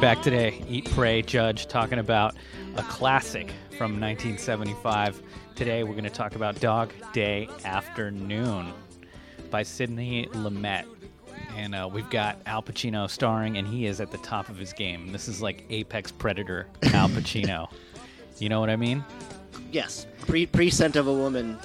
[0.00, 0.62] back today.
[0.68, 2.34] Eat, Pray, Judge, talking about
[2.76, 5.22] a classic from 1975.
[5.54, 8.72] Today, we're going to talk about Dog Day Afternoon
[9.50, 10.84] by Sidney Lumet.
[11.56, 14.72] And uh, we've got Al Pacino starring, and he is at the top of his
[14.72, 15.12] game.
[15.12, 17.70] This is like apex predator Al Pacino.
[18.38, 19.04] you know what I mean?
[19.72, 21.58] Yes, pre pre scent of a woman,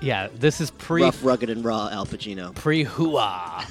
[0.00, 1.88] Yeah, this is pre rough, rugged, and raw.
[1.90, 2.54] Al Pacino.
[2.54, 3.64] pre hooah.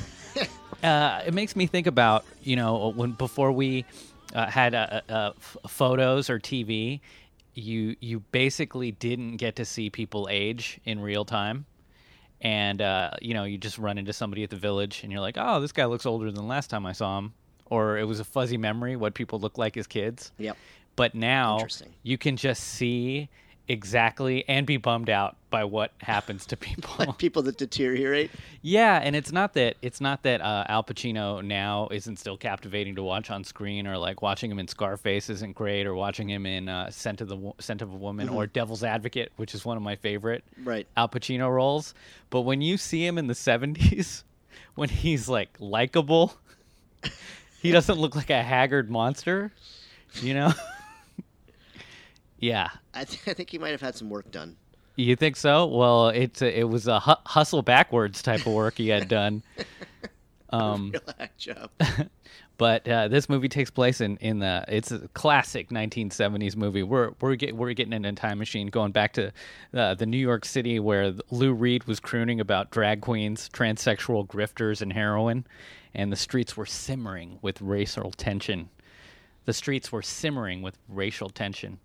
[0.83, 3.85] Uh, it makes me think about you know when before we
[4.33, 6.99] uh, had uh, uh, f- photos or TV,
[7.53, 11.65] you you basically didn't get to see people age in real time.
[12.41, 15.37] And uh, you know, you just run into somebody at the village, and you're like,
[15.39, 17.33] "Oh, this guy looks older than last time I saw him,"
[17.67, 20.31] or it was a fuzzy memory what people look like as kids.
[20.37, 20.57] Yep.
[20.95, 21.59] But now
[22.03, 23.29] you can just see
[23.67, 26.93] exactly and be bummed out by what happens to people.
[26.99, 28.31] Like people that deteriorate.
[28.61, 32.95] Yeah, and it's not that it's not that uh, Al Pacino now isn't still captivating
[32.95, 36.45] to watch on screen, or like watching him in Scarface isn't great, or watching him
[36.45, 39.77] in uh, Scent of the Scent of a Woman or Devil's Advocate, which is one
[39.77, 40.87] of my favorite Right.
[40.97, 41.93] Al Pacino roles.
[42.29, 44.23] But when you see him in the '70s,
[44.75, 46.35] when he's like likable,
[47.61, 49.51] he doesn't look like a haggard monster,
[50.21, 50.53] you know.
[52.43, 54.57] Yeah, I, th- I think he might have had some work done.
[54.97, 55.65] you think so?
[55.65, 59.43] Well, it's a, it was a hu- hustle backwards type of work he had done.
[60.49, 60.93] Um,
[61.39, 61.71] job.
[62.59, 66.83] but uh, this movie takes place in, in the it's a classic 1970s movie.
[66.83, 69.31] We're we're get, we're getting in a time machine, going back to
[69.73, 74.83] uh, the New York City where Lou Reed was crooning about drag queens, transsexual grifters,
[74.83, 75.47] and heroin,
[75.95, 78.69] and the streets were simmering with racial tension.
[79.45, 81.79] The streets were simmering with racial tension.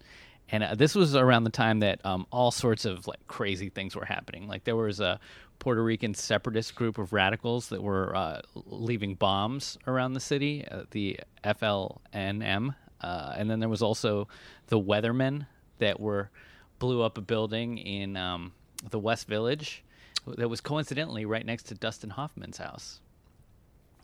[0.51, 3.95] And uh, this was around the time that um, all sorts of like crazy things
[3.95, 4.49] were happening.
[4.49, 5.21] Like there was a
[5.59, 10.85] Puerto Rican separatist group of radicals that were uh, leaving bombs around the city, uh,
[10.93, 14.29] the FLNM, uh, and then there was also
[14.69, 15.47] the Weathermen
[15.79, 16.31] that were
[16.79, 18.53] blew up a building in um,
[18.91, 19.83] the West Village
[20.27, 23.01] that was coincidentally right next to Dustin Hoffman's house.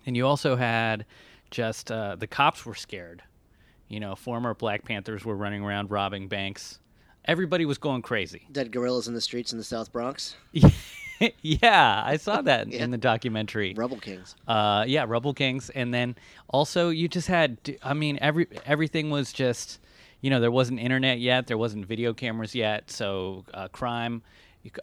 [0.07, 1.07] And you also had
[1.51, 3.23] just uh, the cops were scared.
[3.95, 6.81] You know, former Black Panthers were running around robbing banks.
[7.27, 8.43] Everybody was going crazy.
[8.51, 10.35] Dead gorillas in the streets in the South Bronx.
[11.43, 12.83] yeah, I saw that Yeah.
[12.83, 13.73] in the documentary.
[13.75, 14.35] Rubble Kings.
[14.49, 16.17] Uh, yeah, Rubble Kings, and then
[16.49, 17.57] also you just had.
[17.83, 19.79] I mean, every everything was just.
[20.21, 21.47] You know, there wasn't internet yet.
[21.47, 22.91] There wasn't video cameras yet.
[22.91, 24.23] So uh, crime,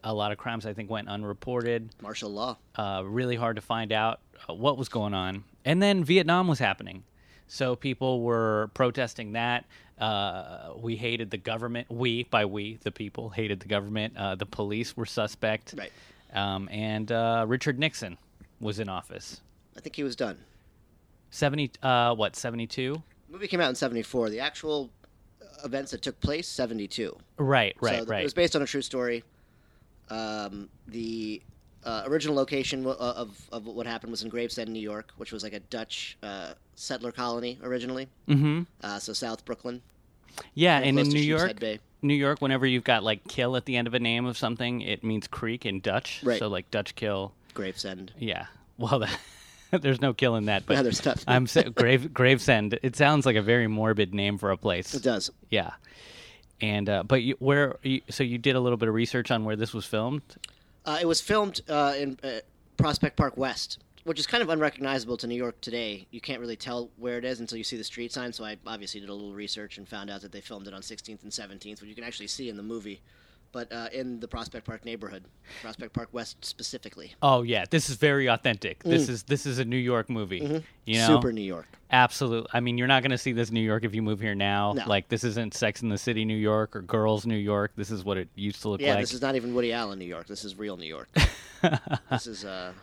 [0.03, 1.89] a lot of crimes I think went unreported.
[1.99, 2.57] Martial law.
[2.75, 5.43] uh, really hard to find out uh, what was going on.
[5.65, 7.03] And then Vietnam was happening.
[7.51, 9.65] So people were protesting that.
[9.99, 11.91] Uh, we hated the government.
[11.91, 14.15] We, by we, the people, hated the government.
[14.15, 15.75] Uh, the police were suspect.
[15.77, 15.91] Right.
[16.33, 18.17] Um, and uh, Richard Nixon
[18.61, 19.41] was in office.
[19.75, 20.37] I think he was done.
[21.31, 22.93] 70, uh, what, 72?
[22.93, 24.29] The movie came out in 74.
[24.29, 24.89] The actual
[25.41, 27.17] uh, events that took place, 72.
[27.37, 28.21] Right, right, so right.
[28.21, 29.25] It was based on a true story.
[30.09, 31.41] Um, the
[31.83, 35.31] uh, original location w- uh, of, of what happened was in Gravesend, New York, which
[35.31, 38.07] was like a Dutch uh, settler colony originally.
[38.27, 38.63] mm-hmm.
[38.83, 39.81] Uh, so South Brooklyn.
[40.53, 41.61] Yeah, and in New York.
[42.03, 44.81] New York, whenever you've got like kill at the end of a name of something,
[44.81, 46.21] it means creek in Dutch.
[46.23, 46.39] Right.
[46.39, 47.33] So like Dutch kill.
[47.53, 48.11] Gravesend.
[48.17, 48.45] Yeah.
[48.77, 49.19] Well, that,
[49.81, 51.23] there's no killing that, but Yeah, there's not.
[51.27, 52.79] I'm sa- grave Gravesend.
[52.81, 54.93] It sounds like a very morbid name for a place.
[54.95, 55.29] It does.
[55.49, 55.71] Yeah.
[56.59, 59.45] And uh, but you, where you, so you did a little bit of research on
[59.45, 60.21] where this was filmed.
[60.85, 62.39] Uh, it was filmed uh, in uh,
[62.77, 66.07] Prospect Park West, which is kind of unrecognizable to New York today.
[66.09, 68.33] You can't really tell where it is until you see the street sign.
[68.33, 70.81] So I obviously did a little research and found out that they filmed it on
[70.81, 73.01] 16th and 17th, which you can actually see in the movie,
[73.51, 75.23] but uh, in the Prospect Park neighborhood,
[75.61, 77.13] Prospect Park West specifically.
[77.21, 78.83] Oh yeah, this is very authentic.
[78.83, 80.37] This is this is a New York movie.
[80.37, 80.63] You know, Mm.
[80.95, 81.13] Mm-hmm.
[81.13, 81.67] Super New York.
[81.91, 82.49] absolutely.
[82.53, 84.73] I mean, you're not going to see this New York if you move here now.
[84.73, 84.83] No.
[84.87, 87.71] Like this isn't Sex in the City, New York, or Girls, New York.
[87.75, 88.95] This is what it used to look Yeah, like.
[88.97, 90.27] Yeah, this is not even Woody Allen, New York.
[90.27, 91.09] This is real New York.
[92.09, 92.73] this is uh,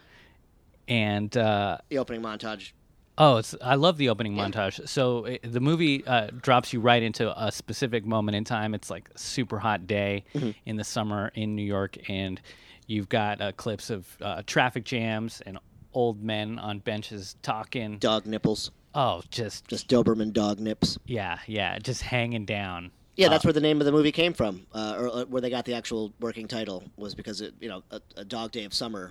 [0.86, 2.72] and uh, the opening montage.
[3.20, 4.46] Oh, it's I love the opening Yeah.
[4.48, 4.88] montage.
[4.88, 8.74] So it, the movie uh, drops you right into a specific moment in time.
[8.74, 10.50] It's like a super hot day Mm-hmm.
[10.66, 12.40] in the summer in New York, and
[12.86, 15.58] you've got uh, clips of uh, traffic jams and
[15.92, 17.98] old men on benches talking.
[17.98, 18.70] Dog nipples.
[18.94, 20.96] Oh, just Just Doberman dog nips.
[21.06, 22.90] yeah, yeah, just hanging down.
[23.16, 25.50] Yeah, that's where the name of the movie came from, uh, or, or where they
[25.50, 28.72] got the actual working title was because it, you know, a, a dog day of
[28.72, 29.10] summer.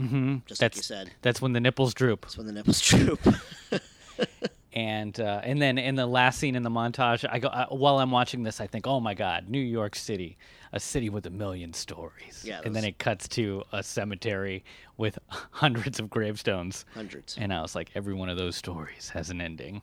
[0.00, 0.36] Mm-hmm.
[0.46, 1.10] Just like that's you said.
[1.22, 2.22] that's when the nipples droop.
[2.22, 3.20] That's when the nipples droop.
[4.72, 7.98] and uh, and then in the last scene in the montage, I go uh, while
[7.98, 10.36] I'm watching this, I think, oh my god, New York City,
[10.72, 12.42] a city with a million stories.
[12.44, 14.64] Yeah, and then it cuts to a cemetery
[14.98, 15.18] with
[15.50, 17.36] hundreds of gravestones, Hundreds.
[17.38, 19.80] and I was like, every one of those stories has an ending.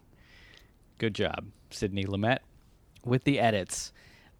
[1.00, 2.40] Good job, Sidney Lumet,
[3.04, 3.92] with the edits.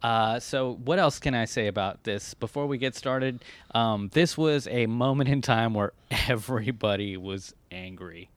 [0.04, 3.42] Uh, so, what else can I say about this before we get started?
[3.74, 5.94] Um, this was a moment in time where
[6.28, 8.28] everybody was angry,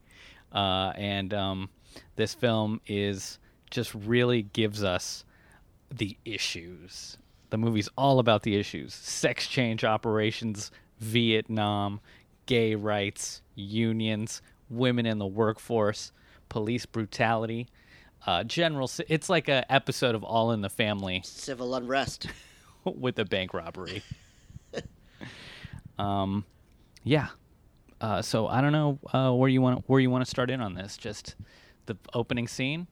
[0.53, 1.69] uh, and um,
[2.15, 3.37] this film is
[3.69, 5.25] just really gives us
[5.91, 7.17] the issues.
[7.49, 10.71] The movie's all about the issues: sex change operations,
[11.01, 11.99] Vietnam,
[12.45, 16.13] gay rights, unions, women in the workforce,
[16.47, 17.67] police brutality,
[18.25, 18.89] uh, general.
[19.07, 22.27] It's like a episode of All in the Family Civil unrest.
[22.85, 24.03] with a bank robbery.
[25.99, 26.45] um,
[27.03, 27.27] yeah.
[27.99, 30.61] Uh, so I don't know uh, where you want where you want to start in
[30.61, 30.97] on this.
[30.97, 31.35] Just
[31.87, 32.87] the opening scene,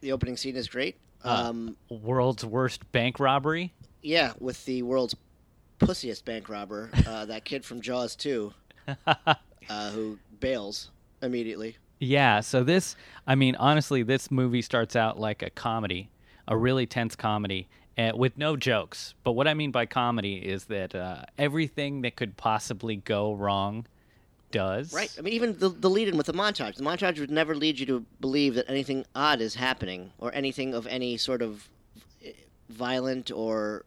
[0.00, 0.96] The opening scene is great.
[1.24, 1.46] Uh.
[1.48, 3.72] Um, world's worst bank robbery.
[4.02, 5.16] yeah, with the world's
[5.78, 8.52] pussiest bank robber, uh, that kid from Jaws 2,
[9.06, 10.90] uh, who bails
[11.22, 11.78] immediately.
[11.98, 12.96] Yeah, so this,
[13.26, 16.10] I mean, honestly, this movie starts out like a comedy,
[16.48, 19.14] a really tense comedy, uh, with no jokes.
[19.22, 23.86] But what I mean by comedy is that uh, everything that could possibly go wrong
[24.50, 24.92] does.
[24.92, 25.14] Right.
[25.18, 26.76] I mean, even the, the lead in with the montage.
[26.76, 30.74] The montage would never lead you to believe that anything odd is happening or anything
[30.74, 31.68] of any sort of
[32.24, 32.32] eh,
[32.68, 33.84] violent or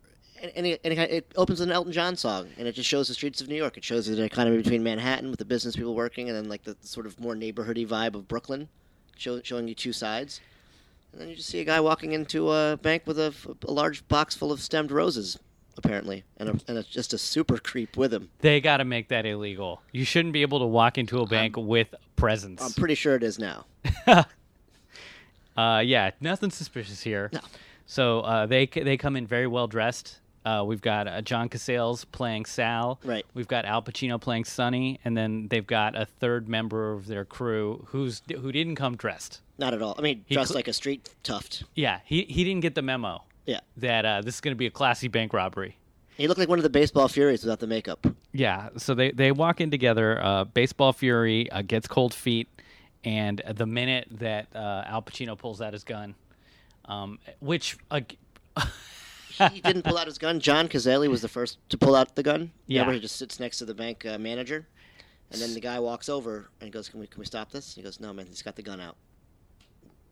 [0.56, 1.12] any, any kind.
[1.12, 3.56] It opens with an Elton John song and it just shows the streets of New
[3.56, 3.78] York.
[3.78, 6.76] It shows the economy between Manhattan with the business people working and then like the,
[6.82, 8.70] sort of more neighborhoody vibe of Brooklyn,
[9.18, 10.42] show, showing you two sides.
[11.12, 13.34] And then you just see a guy walking into a bank with a,
[13.68, 15.40] a large box full of stemmed roses,
[15.78, 18.30] apparently, and, a, and a, just a super creep with him.
[18.40, 19.82] They got to make that illegal.
[19.92, 22.64] You shouldn't be able to walk into a bank with presents.
[22.64, 23.66] I'm pretty sure it is now.
[25.58, 27.32] Uh, yeah, nothing suspicious here.
[27.34, 27.40] No.
[27.88, 30.20] So uh, they they come in very well dressed.
[30.48, 33.00] Uh, we've got uh, John Cazale's playing Sal.
[33.04, 33.26] Right.
[33.34, 37.26] We've got Al Pacino playing Sonny, and then they've got a third member of their
[37.26, 39.42] crew who's who didn't come dressed.
[39.58, 39.96] Not at all.
[39.98, 41.64] I mean, He dressed cl- like a street tuft.
[41.76, 43.60] Yeah, he he didn't get the memo Yeah.
[43.78, 45.76] that uh, this is going to be a classy bank robbery.
[46.16, 48.08] He looked like one of the baseball furies without the makeup.
[48.32, 50.24] Yeah, so they they walk in together.
[50.24, 52.48] Uh, Baseball Fury uh, gets cold feet,
[53.04, 56.16] and the minute that uh, Al Pacino pulls out his gun,
[56.86, 57.78] um, which
[59.52, 60.40] He didn't pull out his gun.
[60.40, 62.52] John Cazale was the first to pull out the gun.
[62.66, 62.82] Yeah.
[62.82, 64.68] Remember, he just sits next to the bank uh, manager,
[65.32, 67.82] and then the guy walks over and goes, "Can we can we stop this?" He
[67.82, 68.26] goes, "No, man.
[68.28, 68.96] He's got the gun out.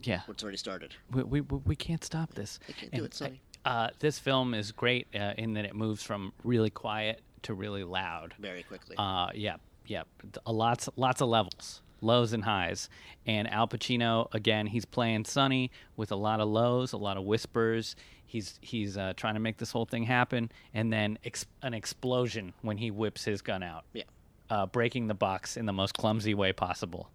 [0.01, 0.93] yeah, It's already started.
[1.11, 2.59] we, we, we we can't stop this.
[2.67, 6.03] They can't do it, Sonny." Uh, this film is great uh, in that it moves
[6.03, 8.35] from really quiet to really loud.
[8.37, 8.95] Very quickly.
[8.97, 9.55] Uh, yeah,
[9.87, 10.03] yeah,
[10.45, 12.89] a lots lots of levels, lows and highs.
[13.25, 17.23] And Al Pacino again, he's playing Sonny with a lot of lows, a lot of
[17.23, 17.95] whispers.
[18.25, 22.53] He's he's uh, trying to make this whole thing happen, and then ex- an explosion
[22.61, 24.03] when he whips his gun out, yeah.
[24.49, 27.09] uh, breaking the box in the most clumsy way possible.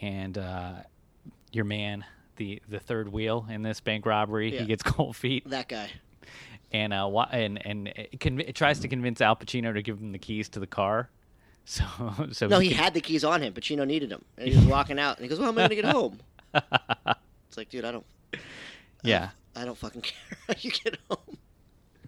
[0.00, 0.72] And uh,
[1.52, 2.04] your man,
[2.36, 4.60] the the third wheel in this bank robbery, Yeah.
[4.60, 5.90] he gets cold feet That guy.
[6.72, 10.12] and uh, and and it, conv- it tries to convince Al Pacino to give him
[10.12, 11.10] the keys to the car.
[11.70, 11.84] So
[12.32, 13.52] so No, he had the keys on him.
[13.52, 15.68] Pacino needed them, and he was walking out, and he goes, "Well, how am I
[15.68, 16.18] going to get home?"
[17.46, 18.06] it's like, dude, I don't,
[19.02, 21.36] yeah, I don't fucking care how you get home.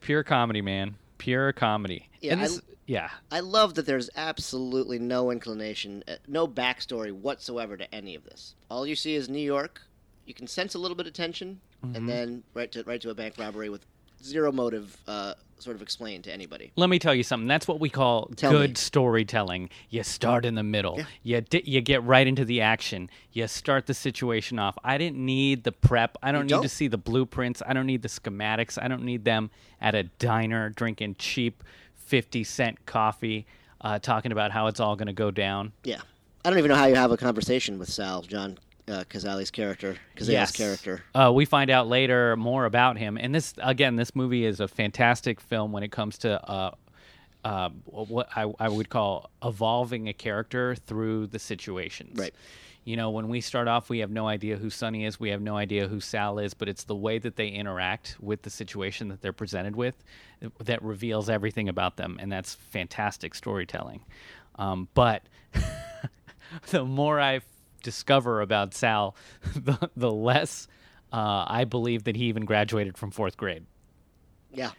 [0.00, 2.08] pure comedy, man, pure comedy.
[2.22, 2.46] Yeah, And I-
[2.86, 8.24] yeah, I love that there's absolutely no inclination, uh, no backstory whatsoever to any of
[8.24, 8.54] this.
[8.70, 9.82] All you see is New York.
[10.26, 11.96] You can sense a little bit of tension, Mm-hmm.
[11.96, 13.86] and then right to right to a bank robbery with
[14.22, 16.72] zero motive, uh, sort of explained to anybody.
[16.76, 17.46] Let me tell you something.
[17.46, 18.74] That's what we call Tell good me.
[18.76, 19.70] storytelling.
[19.90, 20.96] You start in the middle.
[20.98, 21.04] Yeah.
[21.22, 23.10] You di- you get right into the action.
[23.32, 24.76] You start the situation off.
[24.82, 26.16] I didn't need the prep.
[26.22, 26.62] I don't need don't?
[26.62, 27.62] to see the blueprints.
[27.66, 28.78] I don't need the schematics.
[28.82, 29.50] I don't need them
[29.80, 31.62] at a diner drinking cheap
[31.94, 33.46] 50 cent coffee
[33.82, 35.72] uh, talking about how it's all going to go down.
[35.84, 36.00] Yeah,
[36.44, 38.58] I don't even know how you have a conversation with Sal, John
[38.90, 39.04] uh,
[39.50, 41.02] character, Cazale's character.
[41.14, 44.68] Uh, we find out later more about him, and this again, this movie is a
[44.68, 46.74] fantastic film when it comes to uh,
[47.44, 52.18] uh, what I, I would call evolving a character through the situations.
[52.18, 52.34] Right.
[52.84, 55.20] You know, when we start off, we have no idea who Sonny is.
[55.20, 58.42] We have no idea who Sal is, but it's the way that they interact with
[58.42, 60.02] the situation that they're presented with
[60.64, 64.00] that reveals everything about them, and that's fantastic storytelling.
[64.56, 65.22] Um, but
[66.70, 67.40] the more I
[67.80, 69.14] discover about Sal,
[69.56, 70.68] the, the less
[71.12, 73.66] uh, I believe that he even graduated from fourth grade.
[74.52, 74.70] Yeah,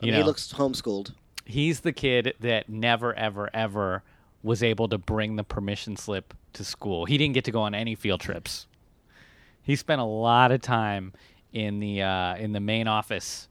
[0.00, 1.12] I mean, he looks homeschooled.
[1.44, 4.02] He's the kid that never, ever, ever
[4.42, 7.04] was able to bring the permission slip to school.
[7.04, 8.66] He didn't get to go on any field trips.
[9.62, 11.12] He spent a lot of time
[11.52, 13.48] in the uh, in the main office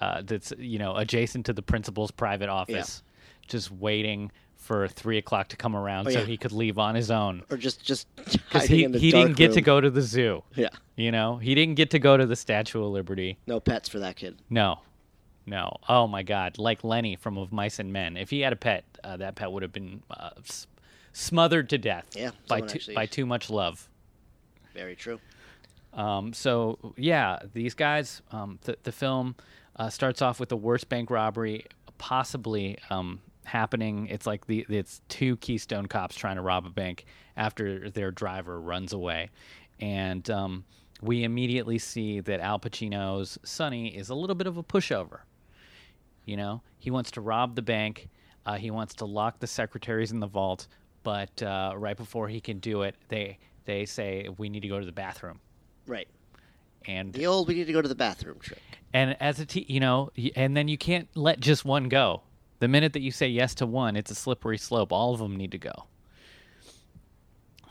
[0.00, 3.02] uh, that's you know adjacent to the principal's private office,
[3.46, 4.32] just waiting
[4.62, 6.24] for three o'clock to come around Oh, so yeah.
[6.24, 7.42] he could leave on his own.
[7.50, 10.42] Or just just Because he, in the he didn't get to go to the zoo.
[10.54, 13.38] Yeah, You know, he didn't get to go to the Statue of Liberty.
[13.46, 14.38] no pets for that kid.
[14.48, 14.78] No,
[15.46, 15.76] no.
[15.88, 16.58] Oh my God!
[16.58, 18.16] Like Lenny from Of Mice and Men.
[18.16, 20.66] If he had a pet, uh, that pet would have been uh, s-
[21.12, 22.06] smothered to death.
[22.14, 23.88] Yeah, by too, actually- by too much love.
[24.74, 25.18] Very true.
[25.92, 28.22] Um, so yeah, these guys.
[28.30, 29.34] Um, the the film
[29.76, 31.66] uh, starts off with the worst bank robbery
[31.98, 34.06] possibly um, happening.
[34.08, 37.04] It's like the it's two Keystone cops trying to rob a bank
[37.36, 39.30] after their driver runs away,
[39.80, 40.64] and um,
[41.00, 45.20] we immediately see that Al Pacino's Sonny is a little bit of a pushover.
[46.24, 48.08] You know, he wants to rob the bank.
[48.46, 50.66] Uh, he wants to lock the secretaries in the vault,
[51.02, 54.80] but uh, right before he can do it, they they say we need to go
[54.80, 55.40] to the bathroom
[55.86, 56.08] Right.
[56.86, 58.60] and The old we need to go to the bathroom trick.
[58.92, 62.22] and as a t, you know and then you can't let just one go
[62.62, 65.34] the minute that you say yes to one it's a slippery slope all of them
[65.36, 65.72] need to go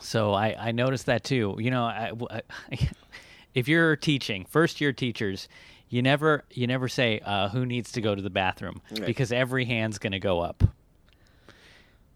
[0.01, 2.41] so i i noticed that too you know I, I-
[3.53, 5.47] if you're teaching first year teachers
[5.87, 9.05] you never you never say uh, who needs to go to the bathroom Right.
[9.05, 10.63] because every hand's going to go up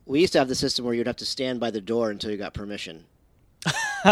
[0.06, 2.30] We used to have the system where you'd have to stand by the door until
[2.32, 3.06] you got permission.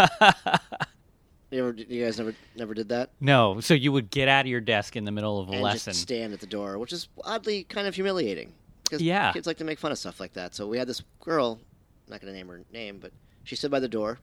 [1.54, 3.10] you ever, you guys never never did that?
[3.20, 5.62] no so you would get out of your desk in the middle of a and
[5.62, 8.52] lesson just stand at the door, which is oddly kind of humiliating.
[8.84, 9.32] Because Yeah.
[9.32, 10.54] kids like to make fun of stuff like that.
[10.54, 11.58] So we had this girl,
[12.06, 13.12] I'm not going to name her name, but
[13.44, 14.18] she stood by the door,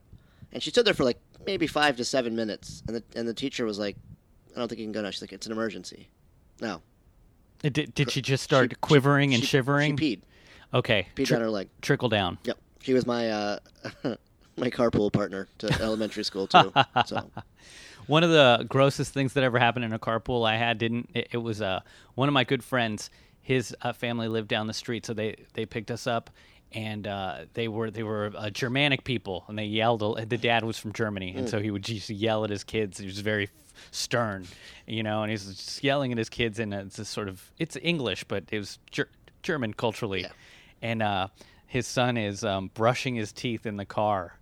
[0.52, 3.34] and she stood there for like maybe five to seven minutes, and the and the
[3.34, 3.96] teacher was like,
[4.56, 6.10] "I don't think you can go now." She's like, "It's an emergency."
[6.62, 6.82] No.
[7.64, 10.22] did, did she just start She- quivering she- and she- shivering She peed.
[10.74, 11.70] okay Peed Tri- down her leg.
[11.82, 12.58] trickle down Yep.
[12.82, 13.60] She was my uh,
[14.58, 16.72] my carpool partner to elementary school too.
[17.06, 17.30] So
[18.08, 21.10] One of the grossest things that ever happened in a carpool I had didn't.
[21.14, 21.82] It, it was uh,
[22.16, 23.10] one of my good friends.
[23.42, 26.30] His uh, family lived down the street, so they they picked us up,
[26.74, 30.02] and uh, they were they were uh, Germanic people, and they yelled.
[30.30, 32.98] The dad was from Germany, and so he would just yell at his kids.
[32.98, 33.50] He was very
[33.92, 34.46] stern,
[34.88, 37.78] you know, and he's just yelling at his kids, and it's a sort of it's
[37.82, 39.10] English, but it was ger-
[39.44, 40.30] German culturally, Yeah.
[40.82, 41.28] and uh,
[41.68, 44.36] his son is um, brushing his teeth in the car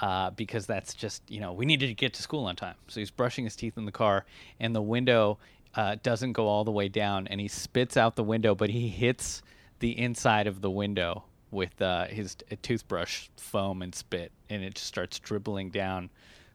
[0.00, 2.76] uh, because that's just you know we needed to get to school on time.
[2.88, 4.24] So he's brushing his teeth in the car,
[4.58, 5.38] and the window
[5.74, 8.88] uh, doesn't go all the way down, and he spits out the window, but he
[8.88, 9.42] hits
[9.78, 14.86] the inside of the window with uh, his toothbrush foam and spit, and it just
[14.86, 16.10] starts dribbling down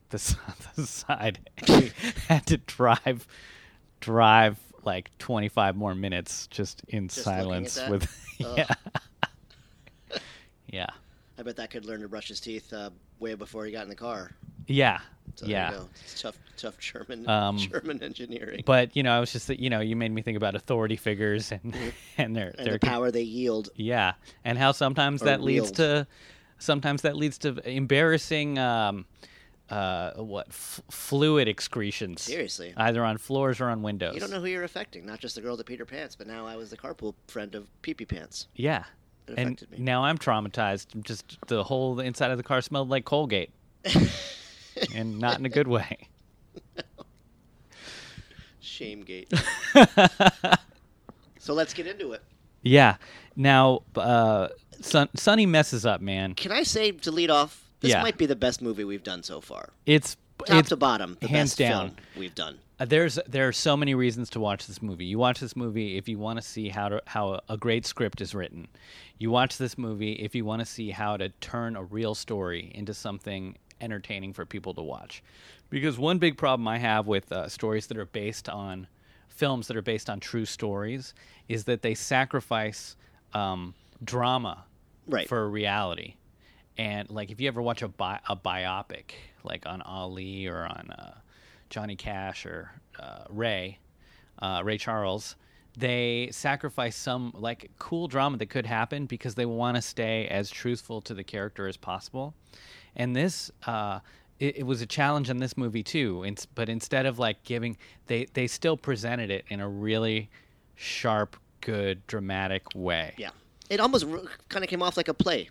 [0.10, 0.38] the,
[0.76, 1.40] the side.
[2.28, 3.28] Had to drive
[4.02, 8.68] drive like 25 more minutes just in Just silence with yeah
[10.68, 10.90] yeah
[11.38, 12.90] I bet that kid learned to brush his teeth uh,
[13.20, 14.32] way before he got in the car.
[14.68, 15.00] yeah
[15.36, 15.90] So yeah you go.
[16.04, 18.64] It's tough, tough German, Um, German engineering.
[18.66, 21.52] but you know, I was just you know, you made me think about authority figures
[21.52, 21.76] and
[22.18, 22.60] and their Mm-hmm.
[22.60, 23.70] and their the power they yield.
[23.76, 24.14] yeah,
[24.46, 26.08] and how sometimes that leads to
[26.58, 29.06] sometimes that leads to embarrassing um,
[29.70, 32.22] uh, what f- fluid excretions.
[32.22, 32.74] Seriously.
[32.78, 34.14] either on floors or on windows.
[34.14, 35.06] You don't know who you're affecting.
[35.06, 37.56] Not just the girl that peed her pants, but now I was the carpool friend
[37.56, 38.48] of pee pee pants.
[38.56, 38.84] Yeah,
[39.38, 39.78] and me.
[39.80, 40.88] now I'm traumatized.
[41.04, 43.52] Just the whole inside of the car smelled like Colgate,
[44.96, 46.08] and not in a good way.
[48.60, 49.32] Shamegate.
[51.40, 52.24] so let's get into it.
[52.62, 52.96] Yeah.
[53.36, 54.50] Now, uh,
[54.82, 56.34] Sonny messes up, man.
[56.34, 57.64] Can I say to lead off?
[57.82, 58.02] This Yeah.
[58.02, 59.70] might be the best movie we've done so far.
[59.86, 61.88] It's Top it's to bottom, the hands best down.
[61.90, 62.58] film we've done.
[62.80, 65.06] Uh, there's there are so many reasons to watch this movie.
[65.06, 68.20] You watch this movie if you want to see how to how a great script
[68.22, 68.68] is written.
[69.18, 72.72] You watch this movie if you want to see how to turn a real story
[72.76, 75.24] into something entertaining for people to watch.
[75.70, 78.88] Because one big problem I have with uh, stories that are based on
[79.30, 81.14] films that are based on true stories
[81.50, 82.96] is that they sacrifice
[83.34, 84.66] um, drama
[85.08, 85.28] Right.
[85.30, 86.16] for reality.
[86.78, 89.12] And like if you ever watch a bi- a biopic
[89.44, 91.14] like on Ali or on uh,
[91.76, 93.80] Johnny Cash or uh, Ray,
[94.40, 95.36] uh, Ray Charles,
[95.78, 100.50] they sacrifice some like cool drama that could happen because they want to stay as
[100.50, 102.34] truthful to the character as possible.
[102.96, 104.00] And this, uh,
[104.40, 106.26] it, it was a challenge in this movie too.
[106.56, 107.76] But instead of like giving,
[108.08, 110.30] they they still presented it in a really
[110.76, 113.16] sharp, good, dramatic way.
[113.18, 113.32] Yeah.
[113.70, 114.06] It almost
[114.48, 115.50] kind of came off like a play,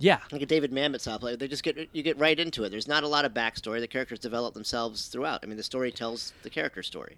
[0.00, 0.18] Yeah.
[0.32, 1.36] like a David Mamet style play.
[1.36, 2.70] They just get you get right into it.
[2.70, 3.78] There's not a lot of backstory.
[3.80, 5.40] The characters develop themselves throughout.
[5.42, 7.16] I mean, the story tells the character story.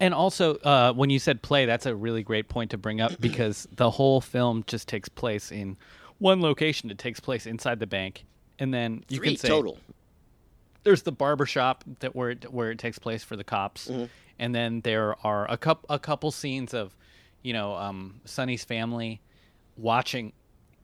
[0.00, 3.12] And also, uh, when you said play, that's a really great point to bring up
[3.20, 5.76] because the whole film just takes place in
[6.18, 6.90] one location.
[6.90, 8.24] It takes place inside the bank,
[8.58, 9.78] and then you Three can say total.
[10.84, 14.04] there's the barber shop that where it, where it takes place for the cops, Mm-hmm.
[14.40, 16.96] and then there are a couple a couple scenes of,
[17.42, 19.20] you know, um, Sonny's family
[19.76, 20.32] watching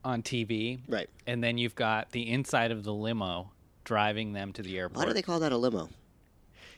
[0.05, 1.09] on TV, Right.
[1.27, 3.51] and then you've got the inside of the limo
[3.83, 4.99] driving them to the airport.
[4.99, 5.89] Why do they call that a limo?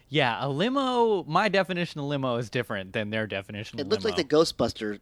[0.10, 1.24] Yeah, a limo.
[1.26, 3.80] My definition of limo is different than their definition.
[3.80, 4.16] It looked limo.
[4.18, 5.00] like the Ghostbuster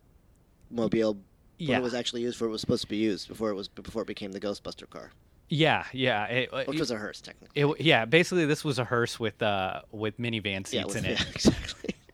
[0.72, 1.24] mobile when
[1.70, 1.78] Yeah.
[1.78, 4.02] it was actually used for it was supposed to be used before it was before
[4.02, 5.12] it became the Ghostbuster car,
[5.48, 6.26] Yeah, yeah.
[6.26, 7.62] It, which it- was a hearse technically.
[7.62, 11.20] it- yeah, basically this was a hearse with uh with minivan seats yeah, in it.
[11.22, 11.96] yeah, exactly.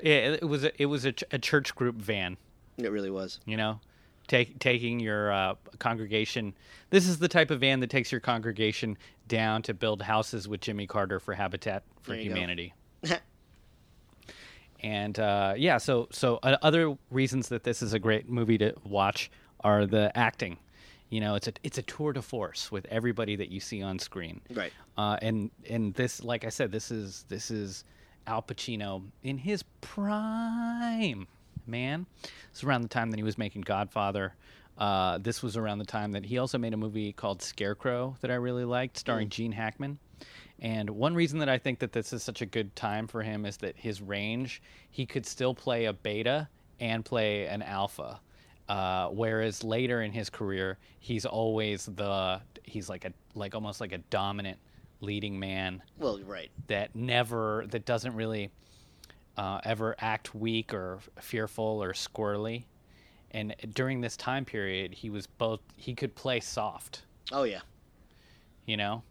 [0.00, 2.36] It, it was a, it was a, ch- a church group van.
[2.76, 3.40] It really was.
[3.46, 3.80] You know,
[4.28, 6.54] take taking your uh, congregation.
[6.90, 10.60] This is the type of van that takes your congregation down to build houses with
[10.60, 12.34] Jimmy Carter for Habitat for There you go.
[12.36, 12.74] Humanity.
[14.80, 18.74] And uh, yeah, so so uh, other reasons that this is a great movie to
[18.84, 19.30] watch
[19.60, 20.56] are the acting.
[21.10, 23.98] You know, it's a it's a tour de force with everybody that you see on
[23.98, 24.40] screen.
[24.52, 24.72] Right.
[24.96, 27.84] Uh, and and this, like I said, this is this is
[28.26, 31.26] Al Pacino in his prime,
[31.68, 32.06] man.
[32.50, 34.34] It's around the time that he was making Godfather.
[34.76, 38.30] Uh, this was around the time that he also made a movie called Scarecrow that
[38.30, 39.98] I really liked, starring Gene Hackman.
[40.60, 43.44] And one reason that I think that this is such a good time for him
[43.44, 44.60] is that his range,
[44.90, 46.48] he could still play a beta
[46.80, 48.20] and play an alpha.
[48.68, 53.92] Uh, whereas later in his career, he's always the he's like a like almost like
[53.92, 54.58] a dominant
[55.00, 56.50] leading man Well, right.
[56.66, 58.50] that never that doesn't really
[59.38, 62.64] uh, ever act weak or fearful or squirrely.
[63.30, 67.60] And during this time period, he was both he could play soft, Oh yeah.
[68.66, 69.02] you know,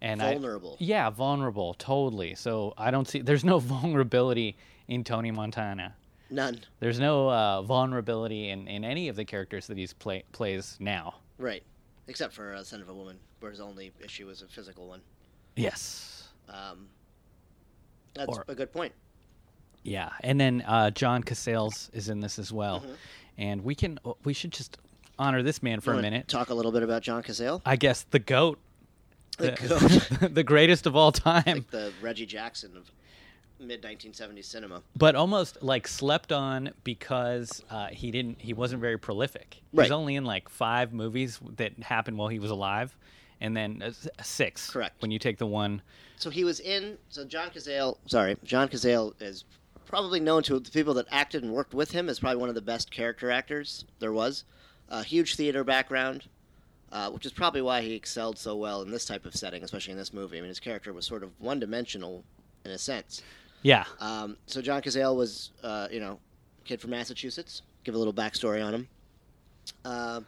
[0.00, 0.76] and I- Vulnerable.
[0.80, 2.34] yeah, vulnerable, totally.
[2.34, 4.56] So I don't see there's no vulnerability
[4.88, 5.94] in Tony Montana.
[6.30, 6.60] None.
[6.80, 11.14] There's no uh, vulnerability in, in any of the characters that he's play, plays now.
[11.38, 11.62] Right.
[12.08, 15.02] Except for uh, Son of a Woman, where his only issue was a physical one.
[15.54, 16.28] Yes.
[16.48, 16.88] Um,
[18.14, 18.92] that's Or- a good point.
[19.86, 22.92] Yeah, and then uh, John Cazale's is in this as well, Mm-hmm.
[23.38, 24.78] and we can we should just
[25.18, 26.28] honor this man for You a minute.
[26.28, 28.58] Talk a little bit about John Cazale, I guess the goat,
[29.38, 29.52] The
[30.20, 30.30] goat.
[30.34, 32.90] the greatest of all time, like the Reggie Jackson of
[33.58, 34.82] mid 1970s cinema.
[34.96, 39.60] but almost like slept on because uh, he didn't he wasn't very prolific.
[39.72, 42.94] He was only in like five movies that happened while he was alive,
[43.40, 44.68] and then uh, six.
[44.70, 45.00] Correct.
[45.00, 45.80] When you take the one,
[46.18, 46.98] So he was in.
[47.08, 49.44] So John Cazale, sorry, John Cazale is
[49.86, 52.54] probably known to the people that acted and worked with him as probably one of
[52.54, 54.44] the best character actors there was.
[54.88, 56.24] A huge theater background,
[56.92, 59.92] uh, which is probably why he excelled so well in this type of setting, especially
[59.92, 60.38] in this movie.
[60.38, 62.22] I mean, his character was sort of one-dimensional
[62.64, 63.22] in a sense.
[63.62, 66.18] yeah, Um, so John Cazale was, uh, you know,
[66.64, 67.62] kid from Massachusetts.
[67.84, 68.88] Give a little backstory on him.
[69.84, 70.26] Um,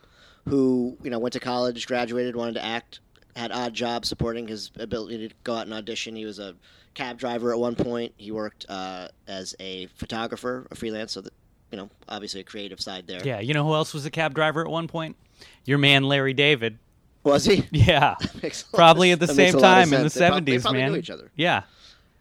[0.48, 3.00] who you know went to college, graduated, wanted to act,
[3.36, 6.16] had odd jobs supporting his ability to go out and audition.
[6.16, 6.54] He was a
[6.98, 8.12] cab driver at one point.
[8.16, 11.32] He worked uh, as a photographer, a freelance, so that
[11.70, 13.20] you know, obviously a creative side there.
[13.24, 13.40] yeah.
[13.40, 15.16] You know who else was a cab driver at one point?
[15.64, 16.78] Your man Larry David.
[17.22, 17.66] Was he?
[17.72, 20.14] Yeah, Makes a lot probably at the same a lot of time in the sense.
[20.14, 20.92] They prob- they seventies, probably man.
[20.92, 21.30] knew each other.
[21.36, 21.62] Yeah.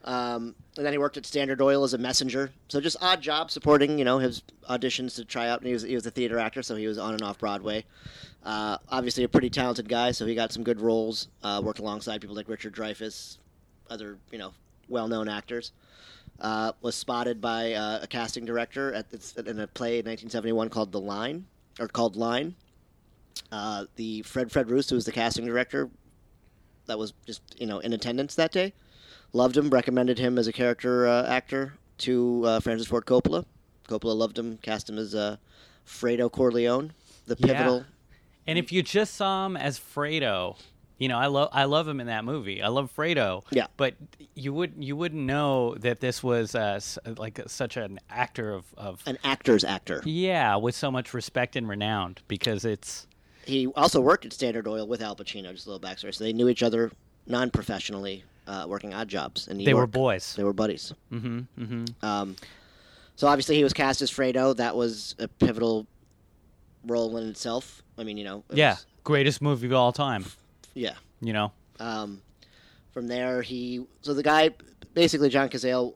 [0.04, 2.52] Um, and then he worked at Standard Oil as a messenger.
[2.70, 5.60] So just odd jobs supporting, you know, his auditions to try out.
[5.60, 7.84] And he was he was a theater actor, so he was on and off Broadway.
[8.44, 11.28] Uh, obviously, a pretty talented guy, so he got some good roles.
[11.44, 13.38] Uh, worked alongside people like Richard Dreyfuss,
[13.90, 14.54] other you know
[14.90, 15.72] well-known actors.
[16.40, 20.70] Uh, was spotted by uh, a casting director at this, in a play in 1971
[20.70, 21.46] called The Line,
[21.80, 22.54] or called Line.
[23.52, 25.90] Uh, the Fred Fred Roos, who was the casting director,
[26.86, 28.74] that was just you know in attendance that day
[29.34, 33.46] loved him, recommended him as a character uh, actor to uh, Francis Ford Coppola.
[33.88, 35.38] Coppola loved him, cast him as uh,
[35.86, 36.94] Fredo Corleone,
[37.26, 37.48] the Yeah.
[37.48, 37.86] pivotal.
[38.46, 40.58] And if you just saw him as Fredo,
[41.00, 42.62] you know, I love I love him in that movie.
[42.62, 43.44] I love Fredo.
[43.52, 43.68] Yeah.
[43.78, 43.96] But
[44.36, 46.80] you would you wouldn't know that this was uh,
[47.18, 50.02] like such an actor of, of An actor's actor.
[50.06, 53.08] yeah, with so much respect and renown because it's
[53.46, 55.52] He also worked at Standard Oil with Al Pacino.
[55.52, 56.14] Just a little backstory.
[56.16, 56.92] So they knew each other
[57.28, 60.34] non-professionally, uh, working odd jobs in New they were boys.
[60.36, 60.94] They were buddies.
[61.12, 61.40] mm-hmm.
[61.62, 62.06] Mm-hmm.
[62.06, 62.36] Um,
[63.16, 64.56] so obviously he was cast as Fredo.
[64.56, 65.86] That was a pivotal
[66.86, 67.84] role in itself.
[67.98, 68.44] I mean, you know.
[68.50, 68.72] it Yeah.
[68.72, 70.26] was- Greatest movie of all time.
[70.78, 70.96] Yeah.
[71.22, 71.52] You know.
[71.80, 72.22] Um,
[72.92, 74.52] from there, he so the guy
[74.94, 75.96] basically John Cazale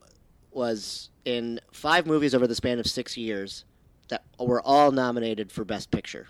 [0.52, 3.66] was in five movies over the span of six years
[4.10, 6.28] that were all nominated for Best Picture,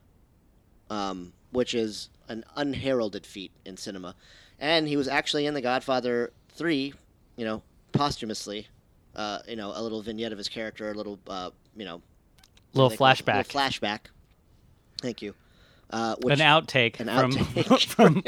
[0.90, 4.16] um, which is an unheralded feat in cinema.
[4.60, 6.94] And he was actually in The Godfather Three,
[7.36, 8.68] you know, posthumously.
[9.14, 12.02] Uh, you know, a little vignette of his character, a little, uh, you know,
[12.74, 13.54] Little flashback.
[13.54, 14.00] Little flashback.
[15.02, 15.34] Thank you.
[15.92, 17.86] Uh, which, an outtake an from outtake.
[17.88, 18.24] from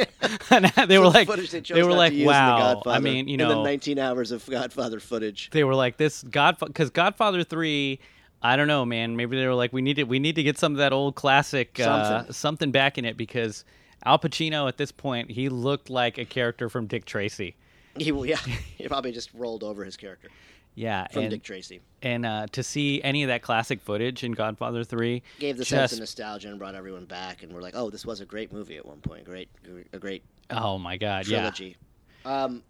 [0.49, 4.31] an- they were like they, they were like wow I mean you know 19 hours
[4.31, 5.49] of Godfather footage.
[5.51, 7.99] they were like this Godfather because Godfather three.
[8.45, 9.15] I don't know, man.
[9.15, 11.15] Maybe they were like, we need to we need to get some of that old
[11.15, 12.33] classic uh, Something.
[12.33, 13.63] something back in it because
[14.03, 17.55] Al Pacino at this point he looked like a character from Dick Tracy.
[17.97, 18.35] He yeah,
[18.77, 20.27] he probably just rolled over his character
[20.75, 21.81] Yeah, from and Dick Tracy.
[22.01, 25.93] and uh, to see any of that classic footage in Godfather three Gave the sense
[25.93, 28.77] of nostalgia and brought everyone back, and we're like, oh, this was a great movie
[28.77, 29.25] at one point.
[29.25, 29.49] Great,
[29.93, 31.77] a great oh my god, yeah, trilogy.
[32.25, 32.63] Um,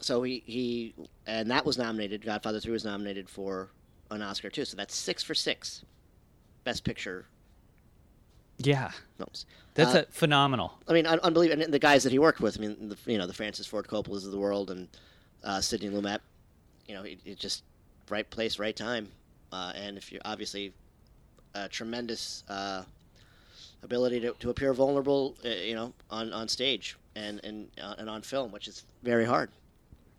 [0.00, 0.94] so he he
[1.26, 2.22] and that was nominated.
[2.24, 3.70] Godfather Three was nominated for
[4.10, 4.64] an Oscar too.
[4.66, 5.84] So that's six for six,
[6.64, 7.26] Best Picture
[8.58, 8.90] yeah.
[9.16, 9.46] films.
[9.74, 10.78] That's Uh, a phenomenal.
[10.88, 11.62] I mean, un- unbelievable.
[11.62, 13.86] And the guys that he worked with, I mean, the, you know, the Francis Ford
[13.86, 14.88] Coppolas of the world and
[15.44, 16.18] uh, Sidney Lumet.
[16.88, 17.62] You know, it, it just
[18.10, 19.08] right place, right time.
[19.52, 20.72] Uh, and if you're obviously
[21.54, 22.82] a tremendous uh,
[23.82, 28.08] ability to, to appear vulnerable, uh, you know, on, on stage and and uh, and
[28.08, 29.50] on film, which is very hard.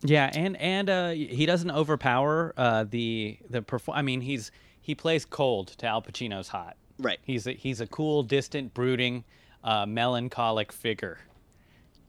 [0.02, 3.98] Yeah, and and uh, he doesn't overpower uh, the the perform.
[3.98, 4.52] I mean, he's
[4.82, 6.78] he plays cold to Al Pacino's hot.
[7.00, 7.20] Right.
[7.24, 9.24] He's a, he's a cool, distant, brooding,
[9.64, 11.20] uh, melancholic figure.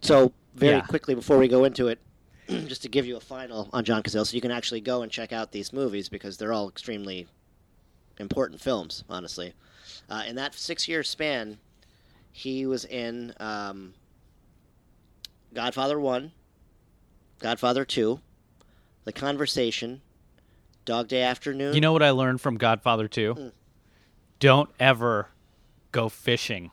[0.02, 0.82] So very Yeah.
[0.82, 2.00] quickly before we go into it,
[2.68, 5.10] just to give you a final on John Cazale, so you can actually go and
[5.10, 7.26] check out these movies because they're all extremely
[8.18, 9.54] important films, honestly.
[10.08, 11.58] Uh, in that six-year span,
[12.32, 13.94] he was in um,
[15.54, 16.32] Godfather One,
[17.38, 18.20] Godfather Two,
[19.04, 20.02] The Conversation,
[20.84, 21.74] Dog Day Afternoon.
[21.74, 23.34] You know what I learned from Godfather Two?
[23.34, 23.52] Mm.
[24.38, 25.28] Don't ever
[25.92, 26.70] go fishing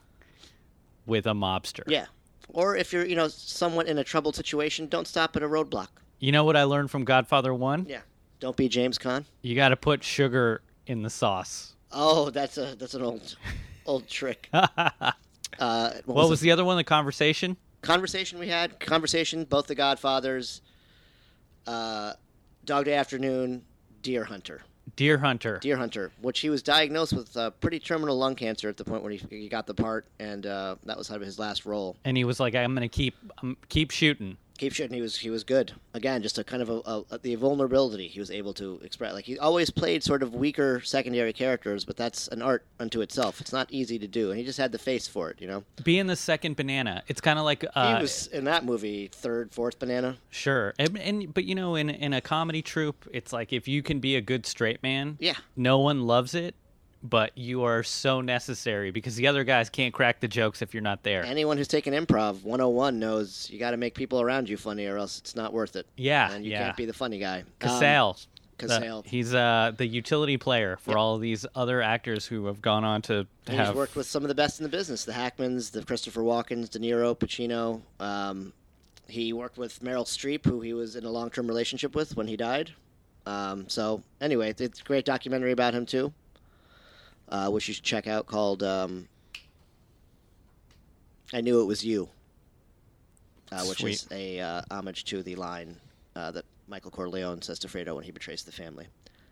[1.05, 1.83] with a mobster.
[1.87, 2.05] yeah.
[2.49, 5.87] Or if you're, you know, somewhat in a troubled situation, don't stop at a roadblock.
[6.19, 7.85] You know what I learned from Godfather One?
[7.87, 8.01] Yeah.
[8.39, 9.25] Don't be James Caan.
[9.41, 11.73] You got to put sugar in the sauce.
[11.91, 13.35] Oh, that's a that's an old
[13.85, 14.49] old trick.
[14.51, 15.15] what
[15.59, 16.77] Uh, what, was, was, the other one?
[16.77, 17.57] The conversation.
[17.81, 18.79] conversation we had?
[18.79, 19.43] Conversation.
[19.45, 20.61] Both the Godfathers.
[21.65, 22.13] Uh,
[22.63, 23.63] Dog Day Afternoon.
[24.03, 24.61] Deer Hunter.
[24.95, 25.59] Deer Hunter.
[25.59, 29.03] Deer Hunter, which he was diagnosed with uh, pretty terminal lung cancer at the point
[29.03, 31.95] when he, he got the part, and uh, that was sort of his last role.
[32.05, 34.95] and he was like, "I'm gonna keep, um, keep shooting." Keep shooting.
[34.95, 35.73] He was he was good.
[35.93, 39.13] Again, just a kind of a, a the vulnerability he was able to express.
[39.13, 43.39] Like he always played sort of weaker secondary characters, but that's an art unto itself.
[43.41, 45.39] It's not easy to do, and he just had the face for it.
[45.39, 45.63] You know.
[45.83, 49.51] Being the second banana, it's kind of like uh, he was in that movie third,
[49.53, 50.17] fourth banana.
[50.29, 53.83] Sure, and, and but you know, in in a comedy troupe, it's like if you
[53.83, 55.35] can be a good straight man, Yeah.
[55.55, 56.55] no one loves it,
[57.03, 60.81] but you are so necessary because the other guys can't crack the jokes if you're
[60.83, 61.23] not there.
[61.23, 64.97] Anyone who's taken improv 101 knows you got to make people around you funny, or
[64.97, 65.87] else it's not worth it.
[65.95, 66.63] yeah, and you yeah.
[66.65, 67.39] can't be the funny guy.
[67.39, 68.17] Um, Cazale.
[68.57, 70.97] the- he's uh, the utility player for Yep.
[70.97, 73.75] all these other actors who have gone on to He's have.
[73.75, 76.79] worked with some of the best in the business: the Hackmans, the Christopher Walkens, De
[76.79, 77.81] Niro, Pacino.
[78.03, 78.53] Um,
[79.07, 82.35] he worked with Meryl Streep, who he was in a long-term relationship with when he
[82.35, 82.71] died.
[83.27, 86.11] Um, so anyway, it's a great documentary about him too,
[87.29, 89.07] uh, which you should check out called um,
[91.33, 92.09] "I Knew It Was You,"
[93.51, 93.93] uh, which Sweet.
[93.93, 95.77] is a uh, homage to the line
[96.15, 98.87] uh, that Michael Corleone says to Fredo when he betrays the family.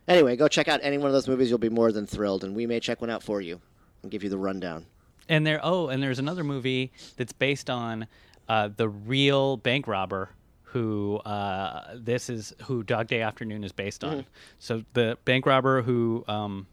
[0.07, 1.49] Anyway, go check out any one of those movies.
[1.49, 3.59] You'll be more than thrilled, and we may check one out for you
[4.03, 4.85] and give you the rundown.
[5.27, 8.07] And there, oh, and there's another movie that's based on
[8.47, 10.29] uh, the real bank robber
[10.63, 14.25] who uh, this is who Dog Day Afternoon is based on.
[14.59, 16.67] So the bank robber who um,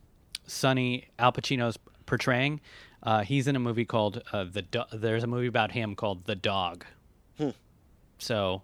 [0.53, 2.61] Sonny Al Pacino's portraying,
[3.03, 4.63] uh, he's in a movie called uh, the.
[4.63, 6.85] Do- there's a movie about him called The Dog.
[7.39, 7.51] Hmm.
[8.19, 8.63] So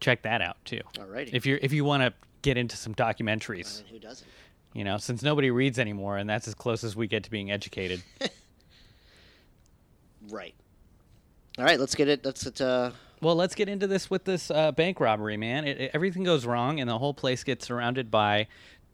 [0.00, 0.80] check that out too.
[0.96, 1.30] Alrighty.
[1.32, 4.28] If you're if you want to get into some I documentaries, mean, who doesn't?
[4.74, 7.50] you know, since nobody reads anymore, and that's as close as we get to being
[7.50, 8.02] educated.
[10.30, 10.54] Right.
[11.58, 12.24] All right, let's get it.
[12.24, 12.60] Let's it.
[12.60, 12.90] Uh,
[13.20, 15.64] Well, let's get into this with this uh, bank robbery, man.
[15.66, 18.46] It, it- everything goes wrong, and the whole place gets surrounded by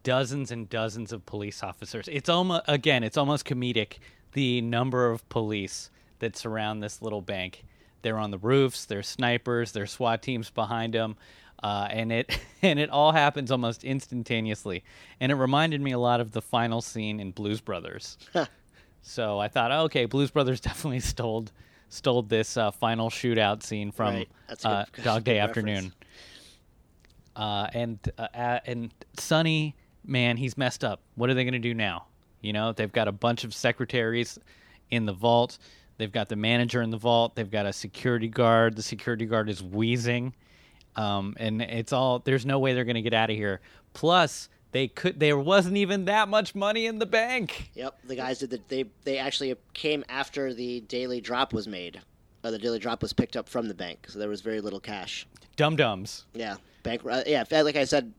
[0.05, 2.07] dozens and dozens of police officers.
[2.07, 3.97] It's almost again, it's almost comedic
[4.31, 5.89] the number of police
[6.19, 7.65] that surround this little bank.
[8.03, 8.85] They're on the roofs.
[8.85, 9.73] There's snipers.
[9.73, 11.17] There's SWAT teams behind them,
[11.61, 14.83] uh, and it and it all happens almost instantaneously.
[15.19, 18.17] And it reminded me a lot of the final scene in Blues Brothers.
[19.07, 21.45] So I thought, oh, okay, Blues Brothers definitely stole
[21.89, 24.29] stole this uh, final shootout scene from Right.
[24.47, 25.69] That's a uh, Dog Day reference.
[25.69, 25.93] Afternoon.
[27.35, 31.01] Uh, and uh, uh, and Sonny, man, he's messed up.
[31.15, 32.05] What are they going to do now?
[32.41, 34.37] You know, they've got a bunch of secretaries
[34.91, 35.57] in the vault.
[35.97, 37.35] They've got the manager in the vault.
[37.35, 38.75] They've got a security guard.
[38.75, 40.33] The security guard is wheezing,
[40.95, 42.19] um, and it's all.
[42.19, 43.61] There's no way they're going to get out of here.
[43.93, 47.71] Plus, they could there wasn't even that much money in the bank.
[47.75, 52.01] Yep, the guys did the, they they actually came after the daily drop was made.
[52.43, 54.81] Uh, the daily drop was picked up from the bank, so there was very little
[54.81, 55.25] cash.
[55.55, 56.25] Dum dums.
[56.33, 57.01] Yeah, bank.
[57.09, 58.13] uh, Yeah, like I said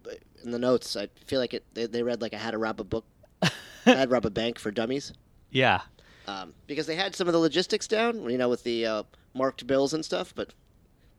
[0.47, 1.65] in the notes, I feel like it.
[1.75, 3.05] They, they read like I had to rob a book,
[3.43, 3.51] I
[3.85, 5.13] had to rob a bank for dummies,
[5.51, 5.83] Yeah.
[6.27, 9.03] um, because they had some of the logistics down, you know, with the uh,
[9.35, 10.55] marked bills and stuff, but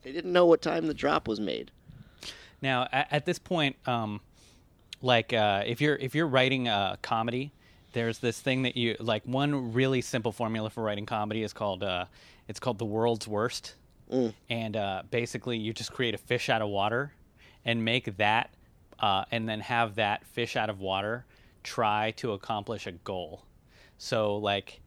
[0.03, 1.71] they didn't know what time the drop was made.
[2.61, 4.21] Now, at, at this point, um,
[5.01, 7.51] like uh, if you're if you're writing a comedy,
[7.93, 9.23] there's this thing that you like.
[9.25, 12.05] One really simple formula for writing comedy is called uh,
[12.47, 13.75] it's called the world's worst,
[14.49, 17.11] and uh, basically you just create a fish out of water,
[17.63, 18.49] and make that,
[18.99, 21.25] uh, and then have that fish out of water
[21.63, 23.43] try to accomplish a goal.
[23.97, 24.79] So like,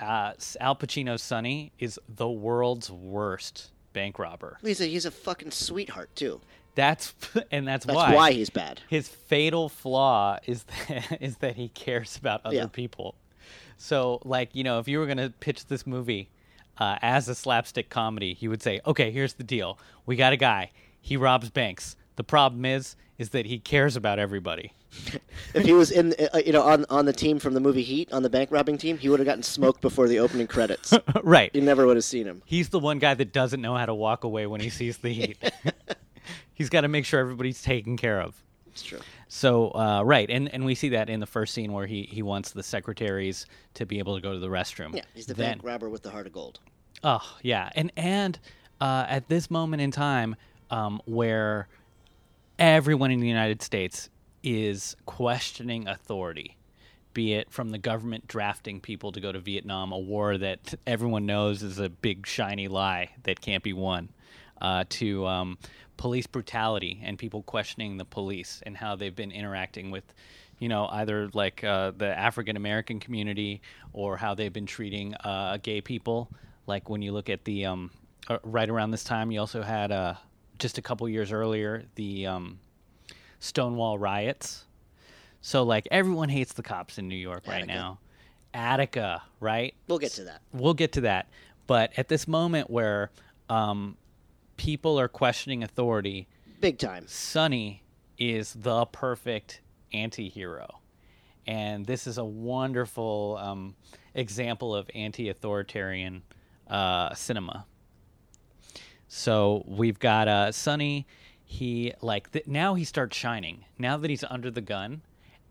[0.00, 4.58] uh, Al Pacino's Sonny is the world's worst bank robber.
[4.62, 6.40] He's a he's a fucking sweetheart too.
[6.74, 7.14] That's
[7.50, 8.80] and that's, That's why why he's bad.
[8.88, 12.66] his fatal flaw is that, is that he cares about other Yeah.
[12.66, 13.14] people.
[13.76, 16.28] So, like, you know, if you were going to pitch this movie
[16.78, 19.78] uh, as a slapstick comedy, you would say, okay, here's the deal.
[20.06, 20.70] We got a guy.
[21.00, 21.96] He robs banks.
[22.16, 24.72] The problem is, is that he cares about everybody.
[25.54, 28.12] If he was in, uh, you know, on on the team from the movie Heat,
[28.12, 30.94] on the bank robbing team, he would have gotten smoked before the opening credits.
[31.22, 31.50] right.
[31.54, 32.42] You never would have seen him.
[32.44, 35.12] He's the one guy that doesn't know how to walk away when he sees the
[35.12, 35.38] heat.
[36.54, 38.40] He's got to make sure everybody's taken care of.
[38.68, 39.00] It's true.
[39.28, 42.22] So uh, right, and and we see that in the first scene where he he
[42.22, 44.94] wants the secretaries to be able to go to the restroom.
[44.94, 46.60] Yeah, he's the then, bank robber with the heart of gold.
[47.02, 48.38] Oh yeah, and and
[48.80, 50.36] uh, at this moment in time,
[50.70, 51.68] um, where
[52.58, 54.08] everyone in the United States
[54.42, 56.56] is questioning authority,
[57.12, 61.26] be it from the government drafting people to go to Vietnam, a war that everyone
[61.26, 64.08] knows is a big shiny lie that can't be won,
[64.60, 65.58] uh, to um,
[65.96, 70.04] police brutality and people questioning the police and how they've been interacting with.
[70.60, 73.60] You know, either like uh, the African American community
[73.92, 76.30] or how they've been treating uh, gay people.
[76.66, 77.90] Like when you look at the um,
[78.28, 80.14] uh, right around this time, you also had uh,
[80.58, 82.58] just a couple years earlier the um,
[83.38, 84.64] Stonewall riots.
[85.40, 87.72] So like everyone hates the cops in New York right Attica.
[87.74, 87.98] now.
[88.54, 89.74] Attica, right?
[89.88, 90.42] We'll get to that.
[90.52, 91.28] We'll get to that.
[91.66, 93.10] But at this moment where
[93.48, 93.96] um,
[94.56, 96.28] people are questioning authority,
[96.60, 97.04] Big time.
[97.06, 97.82] Sonny
[98.16, 99.60] is the perfect
[99.92, 100.80] anti-hero.
[101.46, 103.74] And this is a wonderful um,
[104.14, 106.22] example of anti-authoritarian
[106.68, 107.66] uh, cinema.
[109.16, 111.06] So we've got uh, Sonny.
[111.44, 113.64] He like th- now he starts shining.
[113.78, 115.02] Now that he's under the gun,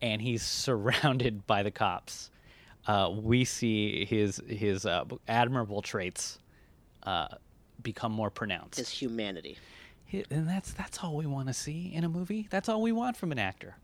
[0.02, 2.30] and he's surrounded by the cops,
[2.88, 6.39] uh, we see his his uh, admirable traits
[7.04, 7.30] uh,
[7.82, 8.80] become more pronounced.
[8.80, 9.58] His humanity.
[10.12, 12.49] And that's that's all we want to see in a movie.
[12.49, 13.78] That's all we want from an actor.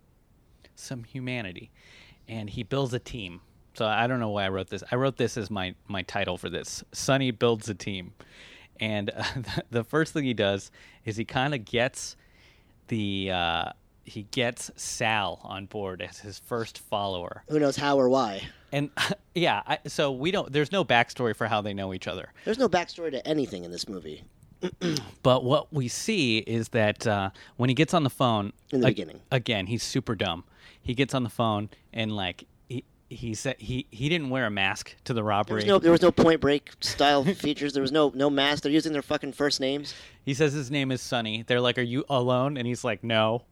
[0.76, 1.72] Some humanity.
[2.28, 3.39] And he builds a team.
[3.76, 4.84] So I don't know why I wrote this.
[4.92, 6.84] I wrote this as my my title for this.
[6.92, 8.12] Sonny builds a team.
[8.80, 9.24] And uh,
[9.72, 10.72] the, first thing he does
[11.06, 12.15] is he kind of gets
[12.88, 13.72] the uh,
[14.04, 17.44] he gets Sal on board as his first follower.
[17.50, 18.42] Who knows how or why?
[18.72, 18.89] And
[19.36, 20.52] yeah, I, so we don't.
[20.52, 22.32] There's no backstory for how they know each other.
[22.46, 24.24] There's no backstory to anything in this movie.
[25.22, 28.88] But what we see is that uh, when he gets on the phone In the
[28.88, 29.22] ag- beginning.
[29.32, 30.44] again, he's super dumb.
[30.82, 32.46] He gets on the phone and like
[33.10, 35.56] he said he he didn't wear a mask to the There robbery.
[35.56, 37.74] was no there was no Point Break style features.
[37.74, 38.63] There was no no mask.
[38.63, 39.93] They're using their fucking first names.
[40.24, 41.43] He says his name is Sonny.
[41.48, 43.43] They're like, "Are you alone?" And he's like, "No."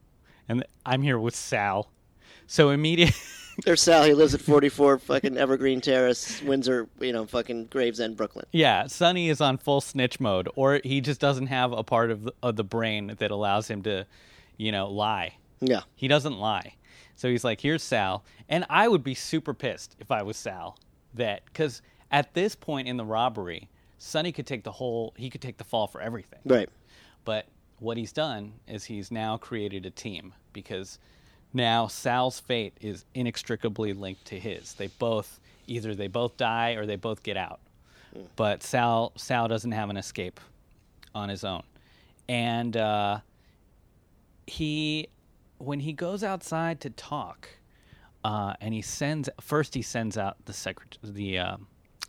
[0.50, 1.89] And I'm here with Sal.
[2.46, 3.13] So immediate.
[3.65, 4.04] There's Sal.
[4.04, 6.88] He lives at 44 fucking Evergreen Terrace, Windsor.
[7.00, 8.46] You know, fucking Gravesend, Brooklyn.
[8.52, 12.24] Yeah, Sonny is on full snitch mode, or he just doesn't have a part of
[12.26, 14.06] the, of the brain that allows him to,
[14.58, 15.34] you know, lie.
[15.60, 15.82] Yeah.
[15.96, 16.76] He doesn't lie.
[17.17, 18.23] So he's like, here's Sal.
[18.47, 20.77] And I would be super pissed if I was Sal.
[21.15, 25.41] That, because at this point in the robbery, Sonny could take the whole, he could
[25.41, 26.39] take the fall for everything.
[26.45, 26.69] Right.
[27.25, 27.47] But
[27.80, 30.99] what he's done is he's now created a team because
[31.53, 34.73] now Sal's fate is inextricably linked to his.
[34.73, 37.60] They both, either they both die or they both get out.
[38.36, 40.39] But Sal, Sal doesn't have an escape
[41.15, 41.63] on his own.
[42.30, 43.19] And, uh,
[44.45, 45.10] he
[45.58, 47.50] when he goes outside to talk
[48.24, 51.58] uh, and he sends first he sends out the secret the uh,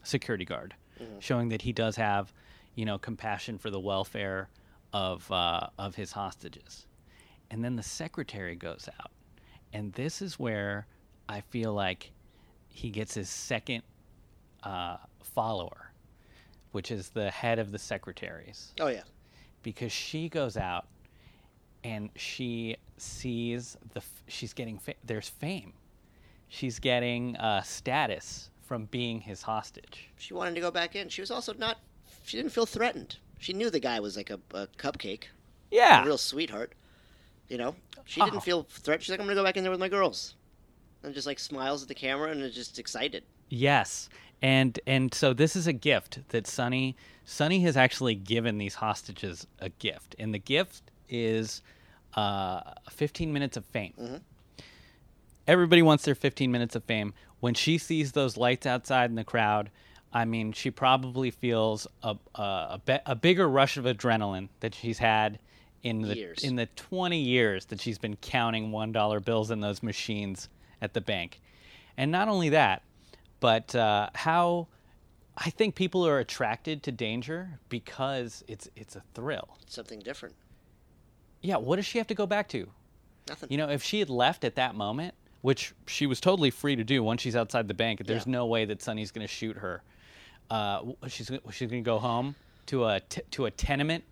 [0.02, 0.74] security guard
[1.20, 2.32] showing that he does have
[2.74, 4.48] you know compassion for the welfare
[4.92, 6.87] of uh, of his hostages.
[7.50, 9.11] And then the secretary goes out
[9.72, 10.87] and this is where
[11.28, 12.11] i feel like
[12.68, 13.82] he gets his second
[14.62, 15.92] uh, follower
[16.72, 18.72] which is the head of the secretaries.
[18.80, 19.02] Oh yeah.
[19.62, 20.87] because she goes out
[21.84, 25.72] and she sees the f- she's getting fa- there's fame.
[26.48, 30.11] She's getting uh, status from being his hostage.
[30.18, 31.08] She wanted to go back in.
[31.08, 31.78] She was also not.
[32.24, 33.16] She didn't feel threatened.
[33.38, 35.24] She knew the guy was like a, a cupcake,
[35.70, 36.02] Yeah.
[36.02, 36.72] a real sweetheart.
[37.48, 38.24] You know, she Oh.
[38.26, 39.04] didn't feel threatened.
[39.04, 40.34] She's like, I'm gonna go back in there with my girls,
[41.02, 43.24] and just like smiles at the camera and is just excited.
[43.48, 44.08] Yes.
[44.42, 49.46] And and so this is a gift that Sonny Sonny has actually given these hostages
[49.61, 50.14] a gift.
[50.18, 51.62] And the gift is
[52.18, 53.92] uh, 15 minutes of fame.
[54.00, 54.20] Mhm.
[55.46, 57.14] Everybody wants their 15 minutes of fame.
[57.40, 59.70] When she sees those lights outside in the crowd,
[60.12, 64.74] I mean, she probably feels a a, a, be- a bigger rush of adrenaline that
[64.74, 65.38] she's had
[65.83, 66.42] in the Years.
[66.42, 70.48] in the 20 years that she's been counting one dollar bills in those machines
[70.83, 71.40] at the bank.
[71.96, 72.83] And not only that,
[73.40, 74.66] but uh, how
[75.37, 79.57] I think people are attracted to danger because it's it's a thrill.
[79.66, 80.35] Something different.
[81.40, 82.68] Yeah, what does she have to go back to?
[83.29, 83.51] Nothing.
[83.51, 86.85] You know, if she had left at that moment, which she was totally free to
[86.85, 88.33] do once she's outside the bank, there's Yeah.
[88.33, 89.83] no way that Sonny's going to shoot her.
[90.51, 92.35] Uh, she's she's going to go home
[92.66, 94.03] to a t- to a tenement.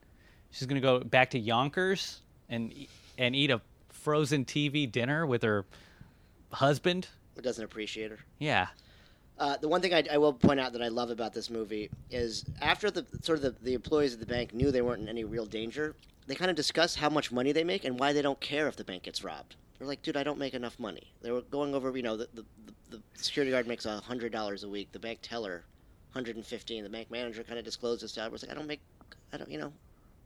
[0.50, 2.72] She's going to go back to Yonkers and
[3.18, 5.64] and eat a frozen TV dinner with her
[6.52, 7.08] husband.
[7.34, 8.18] Who doesn't appreciate her.
[8.38, 8.68] Yeah.
[9.38, 11.90] Uh, the one thing I, I will point out that I love about this movie
[12.10, 15.08] is after the sort of the, the employees at the bank knew they weren't in
[15.08, 15.94] any real danger,
[16.26, 18.76] they kind of discuss how much money they make and why they don't care if
[18.76, 19.56] the bank gets robbed.
[19.78, 21.12] They're like, dude, I don't make enough money.
[21.22, 22.44] They were going over, you know, the, the,
[22.90, 25.64] the, security guard makes a hundred dollars a week, the bank teller,
[26.12, 26.82] hundred and fifteen.
[26.82, 28.32] The bank manager kind of disclosed this out.
[28.32, 28.80] Was like, I don't make,
[29.32, 29.72] I don't, you know,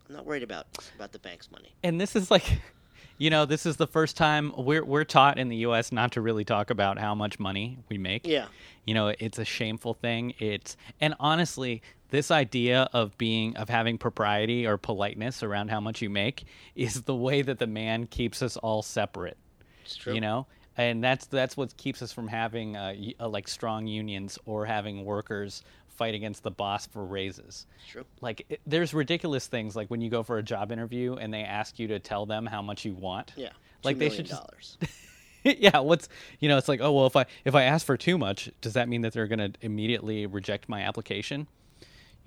[0.09, 1.73] I'm not worried about about the bank's money.
[1.83, 2.61] and this is like
[3.19, 6.21] you know this is the first time we're we're taught in the US not to
[6.21, 8.27] really talk about how much money we make.
[8.27, 8.47] Yeah,
[8.87, 10.35] You know, it's a shameful thing.
[10.39, 16.03] It's and honestly, this idea of being of having propriety or politeness around how much
[16.03, 16.45] you make
[16.75, 19.37] is the way that the man keeps us all separate.
[19.85, 20.15] it's true.
[20.15, 20.47] You know?
[20.77, 25.05] And that's that's what keeps us from having uh, uh, like strong unions or having
[25.05, 28.05] workers fight against the boss for raises true.
[28.23, 31.43] like it, there's ridiculous things like when you go for a job interview and they
[31.43, 33.51] ask you to tell them how much you want Yeah,
[33.85, 34.79] Like, $2 they should just- dollars.
[35.45, 38.17] yeah what's you know it's like oh well if i if i ask for too
[38.17, 41.47] much does that mean that they're going to immediately reject my application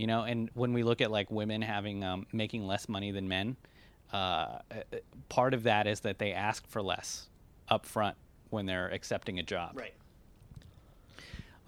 [0.03, 3.25] you know and when we look at like women having um, making less money than
[3.25, 3.55] men
[4.11, 4.59] uh,
[5.29, 7.29] part of that is that they ask for less
[7.69, 8.17] up front
[8.49, 9.93] when they're accepting a job right.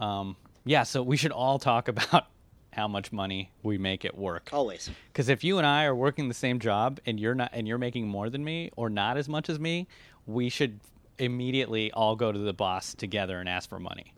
[0.01, 2.27] um, yeah so we should all talk about
[2.73, 4.89] how much money we make at work Always.
[5.13, 7.77] because if you and I are working the same job and you're not and you're
[7.77, 9.87] making more than me or not as much as me,
[10.27, 10.81] we should
[11.19, 14.13] immediately all go to the boss together and ask for money.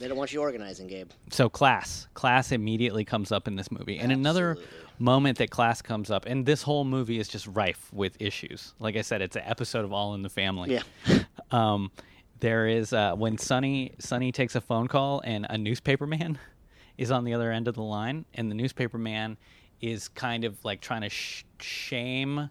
[0.00, 1.10] They don't want you organizing, Gabe.
[1.30, 3.98] So class, class immediately comes up in this movie.
[3.98, 4.76] And another Absolutely.
[4.98, 8.72] moment that class comes up and this whole movie is just rife with issues.
[8.78, 10.72] Like I said, it's an episode of All in the Family.
[10.72, 11.18] Yeah.
[11.52, 11.90] Um,
[12.38, 16.38] there is uh, when Sonny Sonny takes a phone call and a newspaper man
[16.96, 19.36] is on the other end of the line, and the newspaper man
[19.80, 22.48] is kind of like trying to sh- shame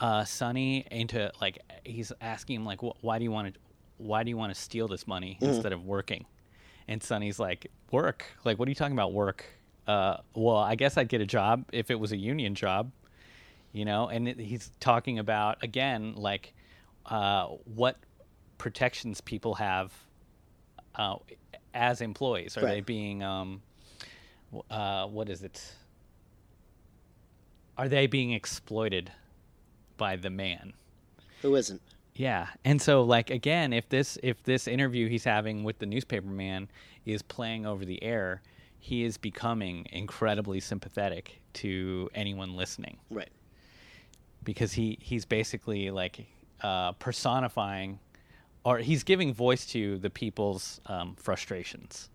[0.00, 3.60] uh, Sonny into like he's asking him like, why do you want to
[3.98, 6.24] why do you want to steal this money instead of working?
[6.88, 8.24] And Sonny's like, work?
[8.44, 9.12] Like, what are you talking about?
[9.12, 9.44] Work?
[9.86, 12.90] Uh, well, I guess I'd get a job if it was a union job
[13.72, 16.54] you know and it, he's talking about again like
[17.06, 17.96] uh, what
[18.58, 19.92] protections people have
[20.96, 21.16] uh,
[21.74, 23.62] as employees are they being um,
[24.70, 25.74] uh, what is it
[27.76, 29.12] are they being exploited
[29.96, 30.72] by the man
[31.42, 31.80] Who isn't?
[32.18, 36.26] Yeah, and so like again, if this if this interview he's having with the newspaper
[36.26, 36.68] man
[37.06, 38.42] is playing over the air,
[38.80, 43.30] he is becoming incredibly sympathetic to anyone listening Right.
[44.44, 46.26] because he he's basically like
[46.60, 48.00] uh, personifying,
[48.64, 52.08] or he's giving voice to the people's um, frustrations.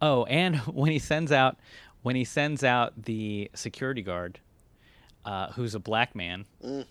[0.00, 1.56] Oh, and when he sends out
[2.02, 4.38] when he sends out the security guard,
[5.24, 6.86] uh, who's a black man, Mm.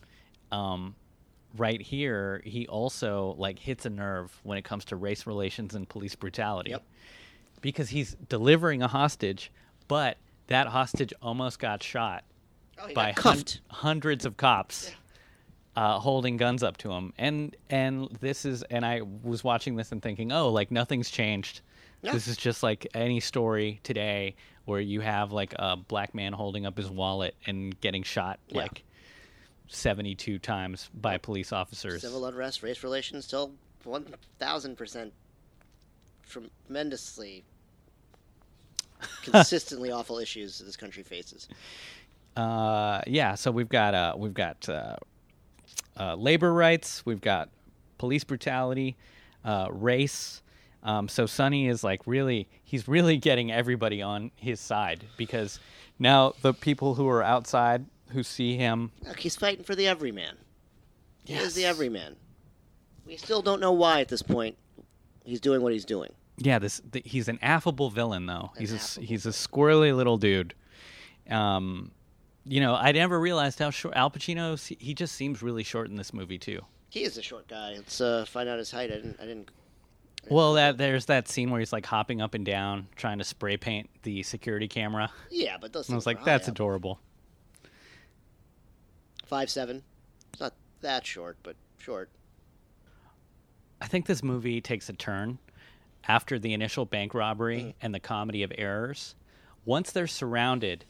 [0.51, 0.95] um,
[1.57, 5.87] right here he also like hits a nerve when it comes to race relations and
[5.89, 6.83] police brutality, Yep.
[7.61, 9.51] because he's delivering a hostage,
[9.87, 12.23] but that hostage almost got shot
[12.79, 14.91] Oh, by got hun- hundreds of cops
[15.75, 17.13] uh, holding guns up to him.
[17.17, 21.61] And and this is and I was watching this and thinking, oh, like nothing's changed.
[22.03, 22.11] No.
[22.13, 24.35] This is just like any story today
[24.65, 28.57] where you have like a black man holding up his wallet and getting shot Yeah.
[28.63, 28.83] like
[29.71, 32.01] seventy two times by police officers.
[32.01, 33.51] Civil unrest, race relations, still
[33.83, 34.05] one
[34.39, 35.13] thousand percent
[36.27, 37.43] tremendously
[39.23, 41.47] consistently awful issues this country faces.
[42.35, 44.95] Uh, yeah, so we've got uh, we've got uh,
[45.99, 47.05] uh, labor rights.
[47.05, 47.49] We've got
[47.97, 48.95] police brutality,
[49.43, 50.41] uh, race.
[50.83, 55.59] Um, so Sonny is like really, he's really getting everybody on his side because
[55.99, 60.37] now the people who are outside who see him, Look, he's fighting for the everyman.
[61.25, 62.15] He is the everyman.
[63.05, 64.57] We still don't know why at this point
[65.23, 66.11] he's doing what he's doing.
[66.37, 68.51] yeah, this th- he's an affable villain though.
[68.55, 70.53] An He's a, he's a squirrely little dude.
[71.29, 71.91] Um,
[72.45, 74.57] you know, I never realized how short Al Pacino.
[74.79, 76.61] He just seems really short in this movie too.
[76.89, 77.73] He is a short guy.
[77.75, 78.91] Let's uh, find out his height.
[78.91, 79.17] I didn't.
[79.21, 79.49] I didn't.
[80.29, 83.57] Well, that there's that scene where he's like hopping up and down trying to spray
[83.57, 85.11] paint the security camera.
[85.29, 85.89] Yeah, but those.
[85.89, 86.53] I was like, that's up.
[86.53, 86.99] adorable.
[89.31, 89.81] Five seven.
[90.33, 92.09] It's not that short, but short.
[93.79, 95.39] I think this movie takes a turn
[96.05, 97.73] after the initial bank robbery Mm.
[97.81, 99.15] and the comedy of errors.
[99.63, 100.83] Once they're surrounded,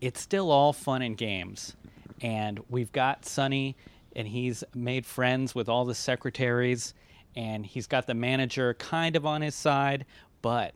[0.00, 1.74] it's still all fun and games.
[2.20, 3.76] And we've got Sonny,
[4.14, 6.94] and he's made friends with all the secretaries,
[7.34, 10.06] and he's got the manager kind of on his side.
[10.40, 10.72] But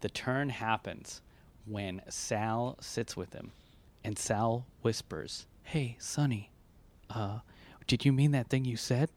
[0.00, 1.22] the turn happens
[1.64, 3.52] when Sal sits with him,
[4.04, 6.50] and Sal whispers, Hey, Sonny,
[7.10, 7.38] uh,
[7.86, 9.10] did you mean that thing you said?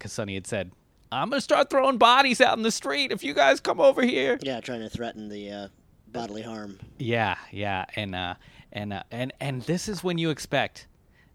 [0.00, 0.72] because Sonny had said,
[1.12, 4.38] "I'm gonna start throwing bodies out in the street if you guys come over here."
[4.42, 5.68] Yeah, trying to threaten the uh,
[6.08, 6.78] bodily harm.
[6.98, 8.34] Yeah, yeah, and uh,
[8.72, 10.86] and uh, and and this is when you expect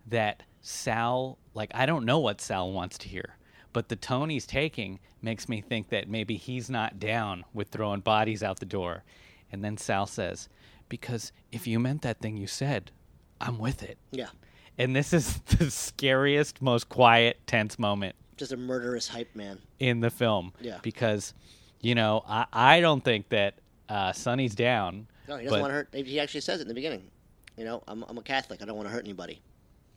[0.08, 3.38] that Sal, like, I don't know what Sal wants to hear,
[3.74, 8.02] but the tone he's taking makes me think that maybe he's not down with throwing
[8.02, 9.04] bodies out the door,
[9.52, 10.50] and then Sal says,
[10.90, 12.92] "Because if you meant that thing you said,
[13.40, 14.30] I'm with it." Yeah,
[14.78, 19.60] And this is the scariest, most quiet, tense moment just a murderous hype man.
[19.80, 20.54] in the film.
[20.60, 20.78] Yeah.
[20.82, 21.34] Because,
[21.82, 23.56] you know, I, I don't think that
[23.90, 25.08] uh, Sonny's down.
[25.28, 26.06] No, he doesn't but- want to hurt.
[26.08, 27.10] He actually says it in the beginning.
[27.58, 28.62] You know, I'm, I'm a Catholic.
[28.62, 29.42] I don't want to hurt anybody.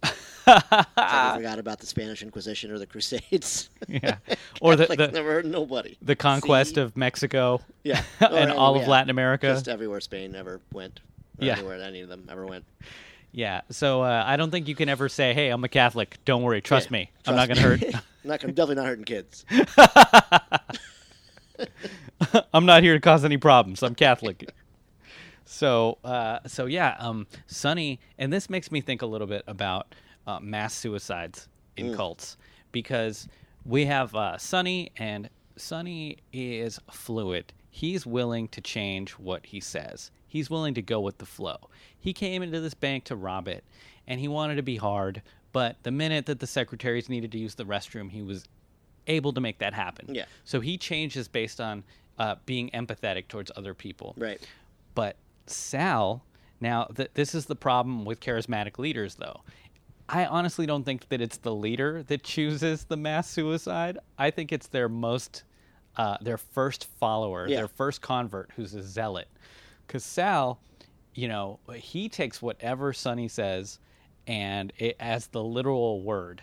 [0.46, 3.68] I forgot about the Spanish Inquisition or the Crusades.
[3.88, 4.18] yeah.
[4.60, 5.98] Or the, the, never hurt nobody.
[6.00, 6.80] the conquest See?
[6.80, 9.48] of Mexico yeah, and Or, all of yeah, Latin America.
[9.48, 11.00] just everywhere Spain ever went.
[11.40, 11.54] Yeah.
[11.54, 12.64] anywhere any of them ever went.
[13.32, 13.62] Yeah.
[13.70, 16.18] So uh, I don't think you can ever say, hey, I'm a Catholic.
[16.24, 16.60] Don't worry.
[16.60, 17.10] Trust Yeah, me.
[17.26, 17.82] I'm not going to hurt.
[17.94, 18.00] I'm
[18.30, 19.44] not gonna, definitely not hurting kids.
[22.52, 23.82] I'm not here to cause any problems.
[23.82, 24.50] I'm Catholic.
[25.44, 29.94] so, uh, so yeah, um, Sonny, and this makes me think a little bit about
[30.26, 32.36] uh, mass suicides in cults
[32.72, 33.28] because
[33.64, 37.52] we have uh, Sonny, and Sonny is fluid.
[37.78, 40.10] He's willing to change what he says.
[40.26, 41.70] He's willing to go with the flow.
[41.96, 43.62] He came into this bank to rob it,
[44.08, 45.22] and he wanted to be hard.
[45.52, 48.46] But the minute that the secretaries needed to use the restroom, he was
[49.06, 50.12] able to make that happen.
[50.12, 50.24] Yeah.
[50.42, 51.84] So he changes based on
[52.18, 54.12] uh, being empathetic towards other people.
[54.18, 54.40] Right.
[54.96, 55.14] But
[55.46, 56.24] Sal,
[56.60, 59.42] now th- this is the problem with charismatic leaders, though.
[60.08, 63.98] I honestly don't think that it's the leader that chooses the mass suicide.
[64.18, 65.44] I think it's their most,
[65.98, 67.56] uh, their first follower, Yeah.
[67.58, 69.28] their first convert, who's a zealot.
[69.86, 70.60] Because Sal,
[71.14, 73.78] you know, he takes whatever Sonny says,
[74.26, 76.42] and it as the literal word.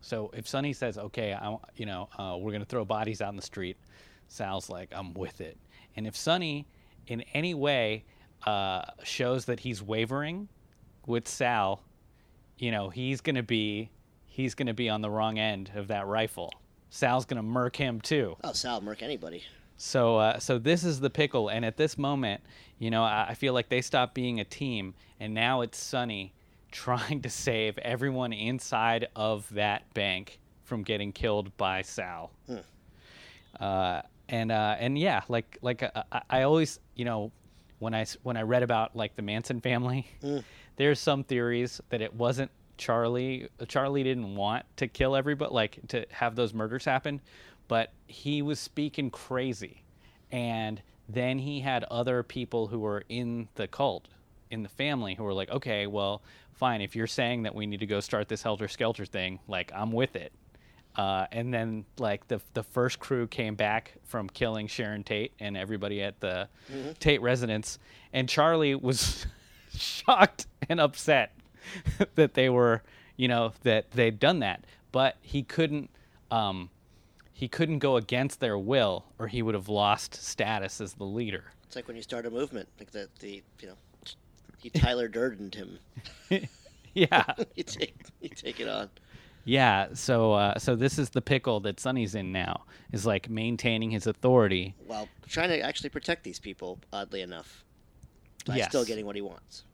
[0.00, 3.36] So if Sonny says, "Okay, I, you know, uh, we're gonna throw bodies out in
[3.36, 3.76] the street,"
[4.28, 5.56] Sal's like, "I'm with it."
[5.96, 6.66] And if Sonny,
[7.06, 8.04] in any way,
[8.44, 10.48] uh, shows that he's wavering
[11.06, 11.80] with Sal,
[12.58, 13.90] you know, he's gonna be
[14.26, 16.52] he's gonna be on the wrong end of that rifle.
[16.94, 18.36] Sal's gonna murk him too.
[18.44, 19.42] Oh, Sal Merck, anybody.
[19.76, 22.40] So, uh, so this is the pickle, and at this moment,
[22.78, 26.32] you know, I, I feel like they stopped being a team, and now it's Sonny
[26.70, 32.30] trying to save everyone inside of that bank from getting killed by Sal.
[33.58, 37.32] Uh, and uh, and yeah, like like uh, I, I always, you know,
[37.80, 40.06] when I when I read about like the Manson family,
[40.76, 43.48] there's some theories that it wasn't Charlie.
[43.68, 47.20] Charlie didn't want to kill everybody, like to have those murders happen,
[47.68, 49.82] but he was speaking crazy,
[50.30, 54.08] and then he had other people who were in the cult,
[54.50, 56.22] in the family, who were like, okay, well,
[56.52, 59.70] fine, if you're saying that we need to go start this helter skelter thing, like
[59.74, 60.32] I'm with it.
[60.96, 65.56] Uh, and then like the the first crew came back from killing Sharon Tate and
[65.56, 66.48] everybody at the
[67.00, 67.78] Tate residence,
[68.12, 69.26] and Charlie was
[69.76, 71.32] shocked and upset
[72.14, 72.82] that they were,
[73.16, 75.90] you know, that they'd done that, but he couldn't.
[76.30, 76.70] Um,
[77.32, 81.44] he couldn't go against their will, or he would have lost status as the leader.
[81.64, 83.74] It's like when you start a movement, like the the you know,
[84.58, 85.78] he Tyler Durdened him.
[86.94, 88.88] Yeah, you take you take it on.
[89.44, 89.88] yeah.
[89.94, 92.64] So, uh, so this is the pickle that Sonny's in now.
[92.92, 94.74] Is like maintaining his authority.
[94.86, 97.64] While trying to actually protect these people, oddly enough,
[98.46, 99.64] by still getting what he wants.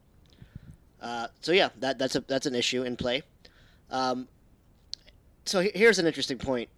[1.01, 3.23] Uh, so yeah, that that's a that's an issue in play.
[3.91, 4.29] Um,
[5.45, 6.69] So here's an interesting point.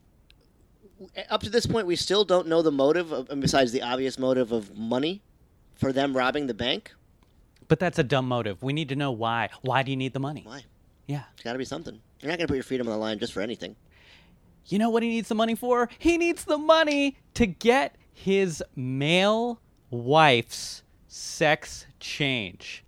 [1.28, 4.52] Up to this point, we still don't know the motive, of, besides the obvious motive
[4.52, 5.20] of money,
[5.74, 6.94] for them robbing the bank.
[7.66, 8.62] But that's a dumb motive.
[8.62, 9.50] We need to know why.
[9.62, 10.42] Why do you need the money?
[10.46, 10.64] Why?
[11.08, 11.24] Yeah.
[11.34, 12.00] It's got to be something.
[12.20, 13.74] You're not going to put your freedom on the line just for anything.
[14.66, 15.88] You know what he needs the money for?
[15.98, 19.60] He needs the money to get his male
[19.90, 22.84] wife's sex change.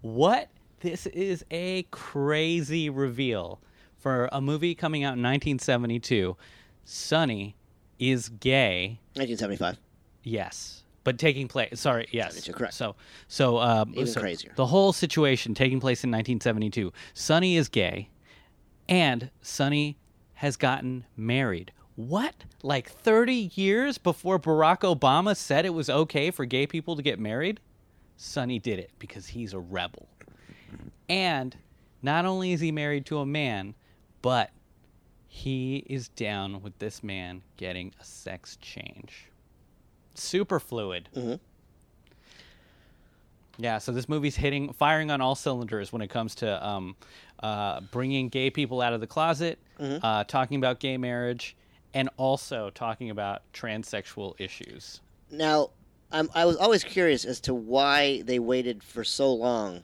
[0.00, 0.48] What?
[0.80, 3.60] This is a crazy reveal
[3.96, 6.36] for a movie coming out in 1972.
[6.84, 7.56] Sonny
[7.98, 9.00] is gay.
[9.14, 9.78] 1975.
[10.22, 11.80] Yes, but taking place.
[11.80, 12.74] Sorry, yes, 72, correct.
[12.74, 12.94] So,
[13.26, 14.52] so um, Even so crazier.
[14.54, 16.92] The whole situation taking place in 1972.
[17.12, 18.08] Sonny is gay,
[18.88, 19.98] and Sonny
[20.34, 21.72] has gotten married.
[21.96, 22.44] What?
[22.62, 27.18] Like 30 years before Barack Obama said it was okay for gay people to get
[27.18, 27.58] married?
[28.16, 30.08] Sonny did it because he's a rebel.
[31.08, 31.56] And
[32.02, 33.74] not only is he married to a man,
[34.22, 34.50] but
[35.26, 39.26] he is down with this man getting a sex change.
[40.14, 41.08] Super fluid.
[41.14, 41.40] Mhm.
[43.60, 46.94] Yeah, so this movie's hitting, firing on all cylinders when it comes to um,
[47.42, 51.56] uh, bringing gay people out of the closet, uh, talking about gay marriage,
[51.92, 55.00] and also talking about transsexual issues.
[55.30, 55.70] Now,
[56.12, 59.82] I'm, I was always curious as to why they waited for so long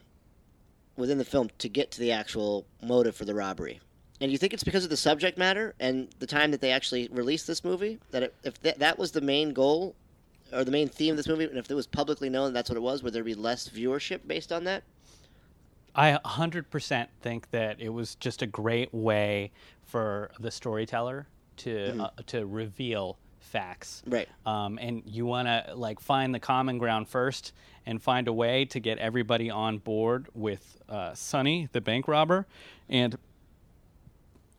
[0.97, 3.81] within the film to get to the actual motive for the robbery.
[4.21, 7.09] And you think it's because of the subject matter and the time that they actually
[7.09, 7.99] released this movie?
[8.11, 9.95] That it, if that, that was the main goal
[10.53, 12.77] or the main theme of this movie, and if it was publicly known that's what
[12.77, 14.85] it was, would there be less viewership based on that?
[15.97, 19.53] I 100% think that it was just a great way
[19.85, 21.27] for the storyteller
[21.59, 24.03] to uh, to reveal facts.
[24.07, 24.29] Right.
[24.45, 27.53] Um, and you want to like find the common ground first
[27.87, 32.47] and find a way to get everybody on board with uh, Sonny, the bank robber,
[32.89, 33.17] and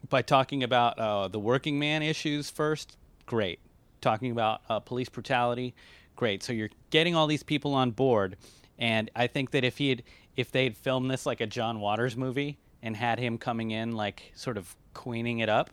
[0.09, 3.59] by talking about uh, the working man issues first, great.
[4.01, 5.73] Talking about uh, police brutality,
[6.15, 6.43] great.
[6.43, 8.37] So you're getting all these people on board,
[8.77, 10.03] and I think that if he had,
[10.35, 14.31] if they'd filmed this like a John Waters movie and had him coming in like
[14.35, 15.71] sort of queening it up,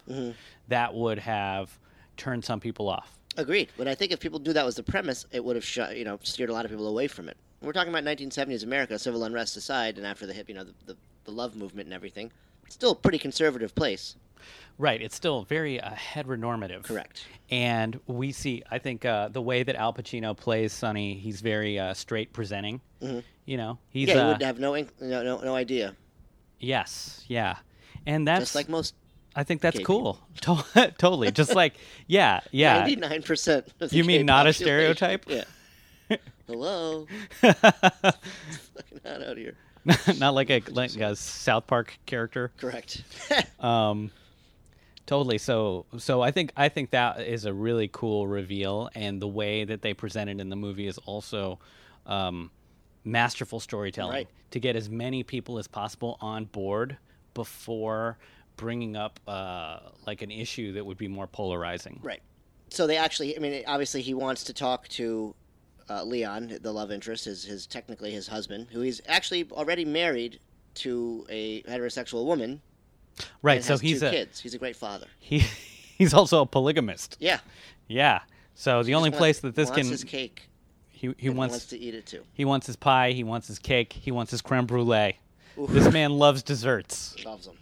[0.69, 1.79] that would have
[2.17, 3.19] turned some people off.
[3.37, 3.69] Agreed.
[3.77, 6.05] But I think if people knew that was the premise, it would have shut, you
[6.05, 7.37] know steered a lot of people away from it.
[7.63, 10.75] We're talking about 1970s America, civil unrest aside, and after the hip, you know, the,
[10.87, 12.33] the, the love movement and everything.
[12.67, 14.17] It's still a pretty conservative place.
[14.79, 15.01] Right.
[15.01, 16.83] It's still very uh, heteronormative.
[16.83, 17.25] Correct.
[17.51, 21.79] And we see, I think, uh, the way that Al Pacino plays Sonny, he's very
[21.79, 22.81] uh, straight presenting.
[23.45, 25.95] You know, he's yeah, you uh, would have no, inc- no no no idea.
[26.61, 27.57] yes, yeah,
[28.07, 28.95] and that's Just like most,
[29.35, 30.19] I think that's cool.
[30.43, 31.75] To- totally, just like
[32.07, 32.81] yeah, yeah.
[32.81, 33.69] 99 percent.
[33.91, 35.25] You mean not a stereotype?
[35.29, 35.45] Yeah.
[36.47, 37.07] Hello.
[37.41, 37.61] fucking
[39.05, 39.55] hot out here.
[40.19, 42.53] not like a like a South Park character.
[42.57, 43.03] Correct.
[43.61, 44.11] Um,
[45.07, 45.39] totally.
[45.39, 49.65] So so I think I think that is a really cool reveal, and the way
[49.65, 51.59] that they present it in the movie is also
[52.07, 52.51] um,
[53.05, 54.29] masterful storytelling Right.
[54.51, 56.97] to get as many people as possible on board
[57.35, 58.19] before
[58.57, 62.01] bringing up uh, like an issue that would be more polarizing.
[62.03, 62.23] right.
[62.71, 65.35] So they actually, I mean, obviously he wants to talk to
[65.91, 70.41] uh, Leon, the love interest, his his technically his husband, who he's actually already married
[70.77, 72.63] to a heterosexual woman.
[73.43, 73.63] Right.
[73.63, 74.41] So he's two a kids.
[74.41, 75.07] He's a great father.
[75.19, 75.41] he
[75.99, 77.19] he's also a polygamist.
[77.21, 77.41] Yeah.
[77.89, 78.21] Yeah.
[78.55, 80.49] So the only place wants- that this wants can his cake.
[80.89, 82.23] he he wants, wants to eat it too.
[82.33, 85.19] he wants his pie, he wants his cake, he wants his creme brulee.
[85.69, 87.15] This man loves desserts.
[87.27, 87.59] Loves him.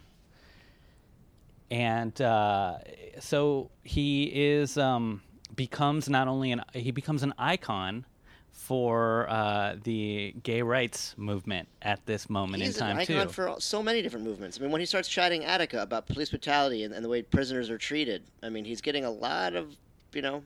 [1.71, 2.77] And uh,
[3.19, 5.21] so he is um,
[5.55, 8.05] becomes not only an he becomes an icon
[8.51, 13.33] for uh, the gay rights movement at this moment He's in time an icon too.
[13.33, 14.59] for so many different movements.
[14.59, 17.69] I mean, when he starts chiding Attica about police brutality and, and the way prisoners
[17.69, 19.75] are treated, I mean, he's getting a lot of,
[20.13, 20.43] you know,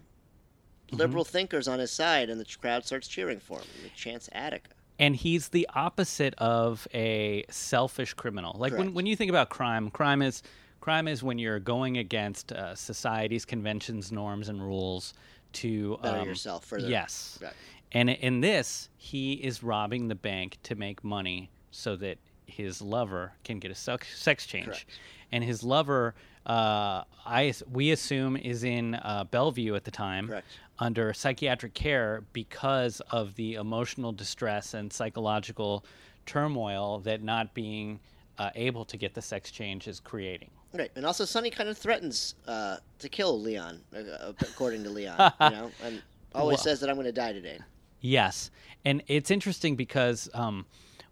[0.87, 0.97] Mm-hmm.
[0.97, 3.65] liberal thinkers on his side, and the crowd starts cheering for him.
[3.81, 4.69] He chants Attica.
[4.99, 8.55] and he's the opposite of a selfish criminal.
[8.59, 10.43] Like when, when you think about crime, crime is
[10.85, 15.15] crime is when you're going against uh, society's conventions, norms, and rules
[15.51, 16.87] to Better um, yourself further.
[16.87, 17.39] Yes.
[17.41, 17.53] Right.
[17.93, 23.33] And in this, he is robbing the bank to make money so that his lover
[23.43, 24.65] can get a sex, sex change.
[24.65, 24.85] Correct.
[25.31, 26.13] And his lover,
[26.45, 30.45] uh, I we assume, is in uh, Bellevue at the time Correct.
[30.77, 35.83] under psychiatric care because of the emotional distress and psychological
[36.27, 37.99] turmoil that not being
[38.37, 40.51] uh, able to get the sex change is creating.
[40.77, 45.17] Right, and also Sonny kind of threatens uh, to kill Leon, uh, according to Leon.
[45.41, 46.01] you know, and
[46.33, 47.59] always Well- says that I'm going to die today.
[48.01, 48.51] Yes,
[48.83, 50.65] and it's interesting because um,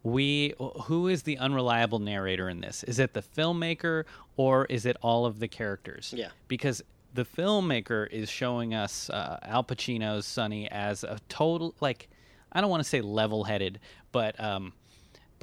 [0.04, 0.54] we
[0.84, 2.84] who is the unreliable narrator in this?
[2.84, 4.04] Is it the filmmaker
[4.38, 6.14] or is it all of the characters?
[6.16, 6.30] Yeah.
[6.48, 6.84] Because
[7.14, 12.10] the filmmaker is showing us uh, Al Pacino's Sonny as a total like
[12.52, 13.80] I don't want to say level-headed,
[14.12, 14.74] but um,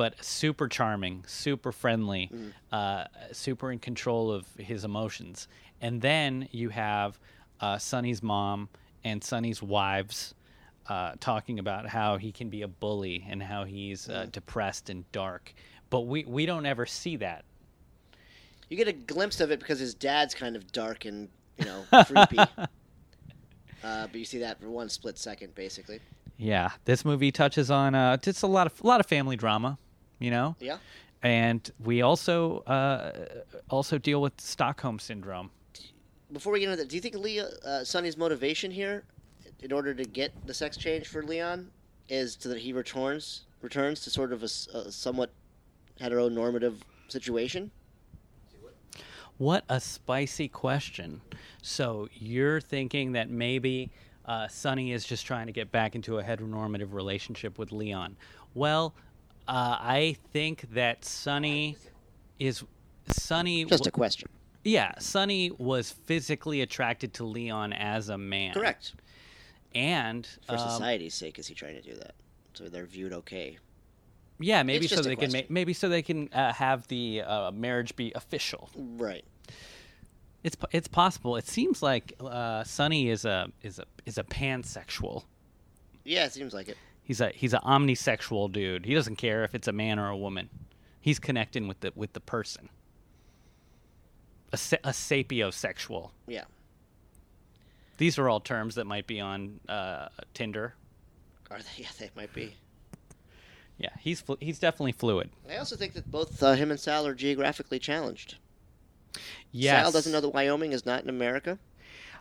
[0.01, 2.31] but super charming, super friendly,
[2.73, 5.47] uh, super in control of his emotions.
[5.83, 7.19] And then you have
[7.61, 8.71] uh, Sonny's mom
[9.05, 10.35] and Sonny's wives
[10.89, 15.05] uh, talking about how he can be a bully and how he's uh, depressed and
[15.13, 15.53] dark.
[15.91, 17.45] But we, we don't ever see that.
[18.71, 21.29] You get a glimpse of it because his dad's kind of dark and
[21.59, 22.39] you know creepy.
[22.39, 22.57] uh,
[23.85, 26.01] but you see that for one split second, basically.
[26.39, 29.77] Yeah, this movie touches on uh, just a lot of a lot of family drama,
[30.21, 30.55] you know.
[30.61, 30.79] Yeah.
[31.23, 33.13] And we also uh,
[33.69, 35.51] also deal with Stockholm syndrome.
[36.33, 39.03] Before we get into that, do you think Leah, uh, Sonny's motivation here,
[39.61, 41.69] in order to get the sex change for Leon,
[42.09, 45.31] is to that he returns returns to sort of a somewhat
[46.01, 46.77] heteronormative
[47.09, 47.71] situation?
[49.37, 51.21] What a spicy question.
[51.63, 53.91] So you're thinking that maybe
[54.27, 58.17] uh, Sonny is just trying to get back into a heteronormative relationship with Leon.
[58.55, 58.95] Well,
[59.51, 61.77] uh, I think that Sonny
[62.39, 62.63] is
[63.09, 63.65] Sonny.
[63.65, 64.29] Just a question.
[64.63, 68.55] yeah, Sonny was physically attracted to Leon as a man.
[68.55, 68.95] Correct.
[69.75, 72.15] And For um, society's sake, is he trying to do that?
[72.55, 73.59] So they're viewed okay.
[74.39, 77.97] yeah, maybe so they can ma- maybe so they can uh, have the uh, marriage
[77.97, 78.71] be official.
[78.77, 79.25] Right.
[80.45, 81.37] It's it's possible.
[81.37, 85.25] It seems like uh, Sonny is a is a is a pansexual.
[86.05, 86.79] Yeah, it seems like it.
[87.11, 88.87] He's a he's an omnisexual dude.
[88.87, 90.49] He doesn't care if it's a man or a woman.
[91.01, 92.69] He's connecting with the with the person.
[94.53, 94.55] A,
[94.85, 96.13] a sapiosexual.
[96.29, 96.45] Yeah.
[97.97, 100.77] These are all terms that might be on uh, Tinder.
[101.51, 101.83] Are they?
[101.83, 102.55] Yeah, they might be.
[103.77, 105.31] Yeah, he's flu- he's definitely fluid.
[105.51, 108.37] I also think that both uh, him and Sal are geographically challenged.
[109.51, 111.59] Yes, Sal doesn't know that Wyoming is not in America.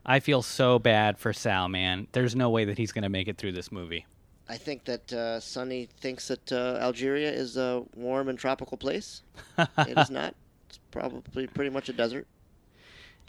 [0.03, 2.07] I feel so bad for Sal, man.
[2.13, 4.07] There's no way that he's going to make it through this movie.
[4.49, 9.21] I think that uh, Sonny thinks that uh, Algeria is a warm and tropical place.
[9.57, 10.33] it is not.
[10.67, 12.27] It's probably pretty much a desert.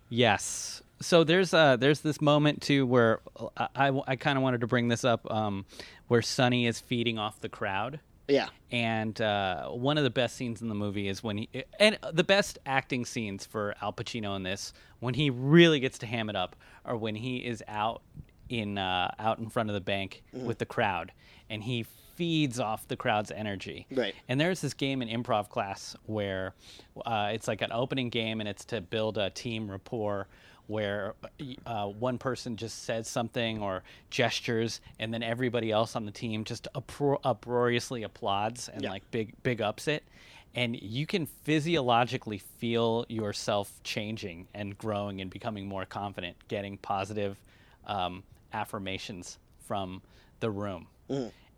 [0.09, 0.83] Yes.
[1.03, 3.21] So there's uh there's this moment too where
[3.57, 5.65] I I, I kind of wanted to bring this up um
[6.09, 8.01] where Sonny is feeding off the crowd.
[8.29, 8.49] Yeah.
[8.71, 11.49] And uh, one of the best scenes in the movie is when he,
[11.81, 16.07] and the best acting scenes for Al Pacino in this, when he really gets to
[16.07, 16.55] ham it up,
[16.85, 18.03] are when he is out
[18.51, 21.13] in uh, out in front of the bank with the crowd,
[21.49, 21.87] and he
[22.17, 23.87] feeds off the crowd's energy.
[23.91, 24.15] Right.
[24.29, 26.53] And there's this game in improv class where
[27.07, 30.27] uh, it's like an opening game, and it's to build a team rapport
[30.67, 31.15] where
[31.67, 36.45] uh, one person just says something or gestures, and then everybody else on the team
[36.45, 38.91] just upro- uproariously applauds and Yeah.
[38.91, 40.05] like big big ups it.
[40.55, 47.37] And you can physiologically feel yourself changing and growing and becoming more confident, getting positive
[47.87, 50.03] um, affirmations from
[50.41, 50.87] the room.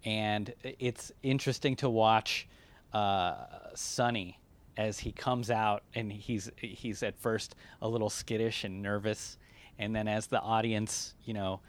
[0.04, 2.48] And it's interesting to watch
[2.92, 3.34] uh,
[3.74, 4.38] Sonny
[4.76, 9.36] as he comes out and he's he's at first a little skittish and nervous,
[9.78, 11.60] and then as the audience, you know,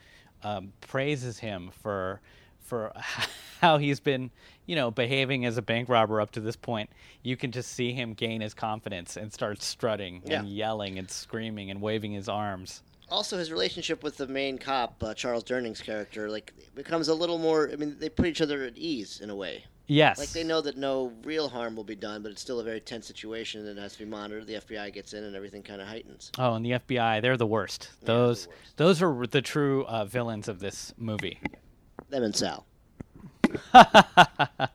[0.43, 2.21] um, praises him for
[2.59, 2.93] for
[3.61, 4.31] how he's been,
[4.65, 6.89] you know, behaving as a bank robber up to this point,
[7.21, 11.69] you can just see him gain his confidence and start strutting and yelling and screaming
[11.69, 12.81] and waving his arms.
[13.13, 17.37] Also, his relationship with the main cop, uh, Charles Durning's character, like becomes a little
[17.37, 17.69] more.
[17.71, 19.65] I mean, they put each other at ease in a way.
[19.85, 22.63] Yes, Like they know that no real harm will be done, but it's still a
[22.63, 24.47] very tense situation and it has to be monitored.
[24.47, 26.31] The FBI gets in and everything kind of heightens.
[26.39, 27.89] Oh, and the FBI, they're the worst.
[28.01, 28.77] they're the Those worst.
[28.77, 31.37] those are the true uh, villains of this movie.
[32.09, 32.65] Them and Sal.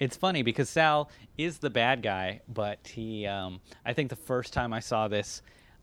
[0.00, 4.52] It's funny because Sal is the bad guy, but he um, I think the first
[4.52, 5.40] time I saw this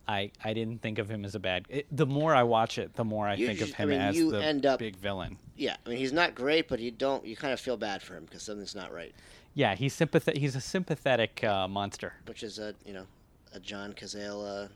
[0.08, 1.66] I, I didn't think of him as a bad.
[1.70, 3.90] It, the more I watch it, the more I You think of just- I him
[3.90, 5.38] mean, as you the end up- big villain.
[5.56, 7.26] Yeah, I mean he's not great, but you don't.
[7.26, 9.14] You kind of feel bad for him because something's not right.
[9.54, 12.14] Yeah, he's sympath- He's a sympathetic uh, monster.
[12.26, 13.06] Which is a you know
[13.54, 14.66] a John Cazale.
[14.66, 14.68] Uh,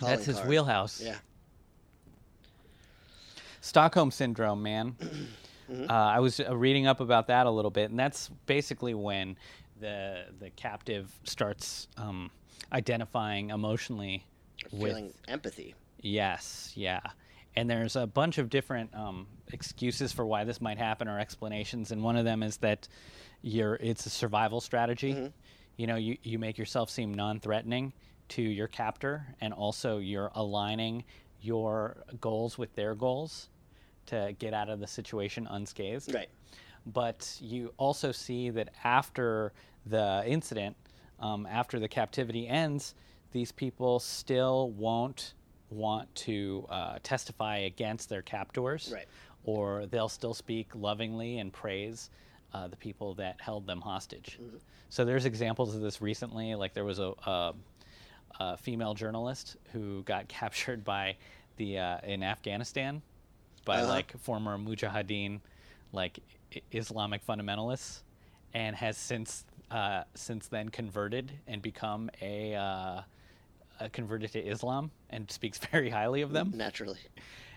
[0.00, 0.48] That's his card.
[0.48, 1.00] wheelhouse.
[1.00, 1.16] Yeah.
[3.60, 4.96] Stockholm syndrome, man.
[5.70, 5.88] Mm-hmm.
[5.88, 9.36] Uh, I was uh, reading up about that a little bit, and that's basically when
[9.80, 12.30] the the captive starts um,
[12.72, 14.24] identifying emotionally
[14.70, 15.74] with Feeling empathy.
[16.00, 17.00] Yes, yeah.
[17.56, 21.90] And there's a bunch of different um, excuses for why this might happen or explanations,
[21.92, 22.88] and one of them is that
[23.42, 25.32] you're it's a survival strategy.
[25.76, 27.92] You know, you, you make yourself seem non-threatening
[28.28, 31.04] to your captor, and also you're aligning
[31.40, 33.48] your goals with their goals
[34.06, 36.14] to get out of the situation unscathed.
[36.14, 36.28] Right.
[36.86, 39.52] but you also see that after
[39.86, 40.76] the incident,
[41.22, 42.94] um, after the captivity ends,
[43.32, 45.34] these people still won't
[45.70, 49.06] want to uh, testify against their captors, Right.
[49.44, 52.10] or they'll still speak lovingly and praise
[52.52, 54.38] uh, the people that held them hostage.
[54.90, 56.54] So there's examples of this recently.
[56.54, 57.54] Like there was a, a,
[58.38, 61.16] a female journalist who got captured by
[61.56, 63.00] the uh, in Afghanistan
[63.64, 63.88] by Uh-huh.
[63.88, 65.40] like former mujahideen,
[65.92, 66.18] like
[66.72, 68.02] Islamic fundamentalists,
[68.52, 73.00] and has since uh, since then converted and become a, uh,
[73.80, 76.52] a converted to Islam and speaks very highly of them.
[76.54, 76.98] Naturally.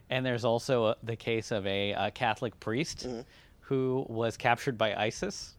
[0.10, 3.22] And there's also a, the case of a, uh Catholic priest Mm-hmm.
[3.62, 5.56] who was captured by ISIS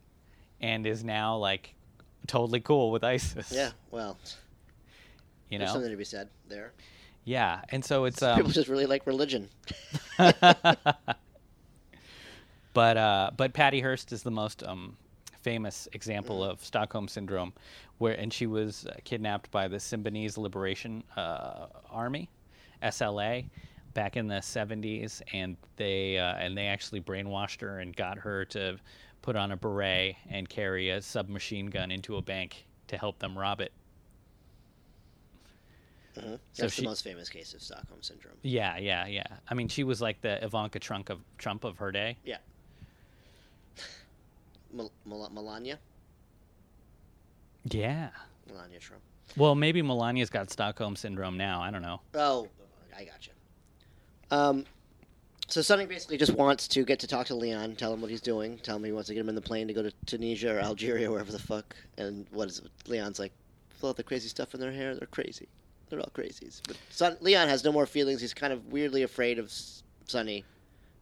[0.61, 1.73] and is now like
[2.25, 3.51] totally cool with ISIS.
[3.51, 3.71] Yeah.
[3.91, 4.17] Well,
[5.49, 5.67] you know.
[5.67, 6.71] something to be said there.
[7.25, 9.49] Yeah, and so it's um, People just really like religion.
[10.17, 10.77] but
[12.75, 14.95] uh, but Patty Hearst is the most um,
[15.51, 16.51] famous example Mm-hmm.
[16.51, 17.53] of Stockholm syndrome,
[17.99, 22.29] where and she was uh, kidnapped by the Symbionese Liberation uh, Army,
[22.83, 23.45] SLA,
[23.93, 28.43] back in the '70s, and they uh, and they actually brainwashed her and got her
[28.45, 28.77] to
[29.21, 33.37] put on a beret and carry a submachine gun into a bank to help them
[33.37, 33.71] rob it.
[36.19, 38.35] hmm So That's she- the most famous case of Stockholm syndrome.
[38.41, 39.23] Yeah, yeah, yeah.
[39.49, 42.17] I mean, she was like the Ivanka Trump of Trump of her day.
[42.25, 42.37] Yeah.
[44.73, 45.79] Mel- Mel- Melania.
[47.65, 48.09] Yeah.
[48.47, 49.01] Melania Trump.
[49.35, 51.61] Well, maybe Melania's got Stockholm syndrome now.
[51.61, 52.01] I don't know.
[52.13, 52.47] Oh,
[52.95, 53.33] I got you.
[54.31, 54.65] Um,
[55.47, 58.21] so Sonny basically just wants to get to talk to Leon, tell him what he's
[58.21, 60.55] doing, tell him he wants to get him in the plane to go to Tunisia
[60.55, 61.75] or Algeria or wherever the fuck.
[61.97, 62.67] And what is it?
[62.89, 63.31] Leon's like,
[63.81, 65.47] all the crazy stuff in their hair, they're crazy.
[65.89, 66.61] They're all crazies.
[66.67, 68.19] But Son- Leon has no more feelings.
[68.21, 70.43] He's kind of weirdly afraid of S- Sonny.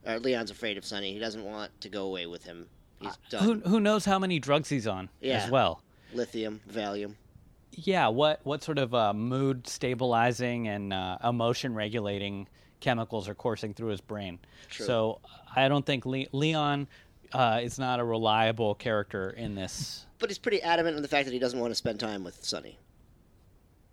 [0.05, 1.13] Or Leon's afraid of Sonny.
[1.13, 2.67] He doesn't want to go away with him.
[3.01, 3.43] He's done.
[3.43, 5.37] Who who knows how many drugs he's on Yeah.
[5.43, 5.81] as well?
[6.13, 7.15] Lithium, Valium.
[7.71, 8.07] Yeah.
[8.07, 12.47] What what sort of uh, mood stabilizing and uh, emotion regulating
[12.79, 14.39] chemicals are coursing through his brain?
[14.69, 14.85] True.
[14.85, 15.19] So
[15.55, 16.87] I don't think Le- Leon
[17.33, 21.25] uh, is not a reliable character in this, But he's pretty adamant on the fact
[21.25, 22.77] that he doesn't want to spend time with Sonny.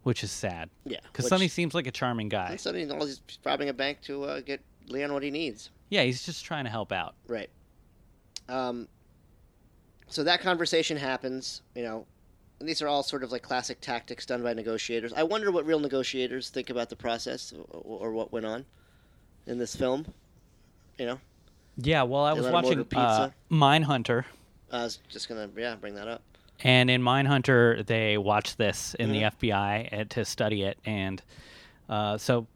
[0.04, 0.68] which is sad.
[0.84, 0.98] Yeah.
[1.04, 2.56] Because Sonny seems like a charming guy.
[2.56, 5.70] Sonny knows he's robbing a bank to uh, get Leon what he needs.
[5.90, 7.14] Yeah, he's just trying to help out.
[7.26, 7.50] Right.
[8.52, 8.86] Um,
[10.08, 12.06] so that conversation happens, you know,
[12.60, 15.12] and these are all sort of like classic tactics done by negotiators.
[15.14, 18.64] I wonder what real negotiators think about the process or, or what went on
[19.46, 20.04] in this film.
[20.98, 21.20] You know,
[21.78, 22.02] Yeah.
[22.02, 23.30] Well, I They was watching uh?
[23.50, 24.24] Mindhunter.
[24.70, 26.22] I was just gonna yeah bring that up.
[26.62, 29.12] And in Mindhunter, they watched this in Mhm.
[29.40, 31.20] the FBI to study it, and
[31.88, 32.46] uh, so,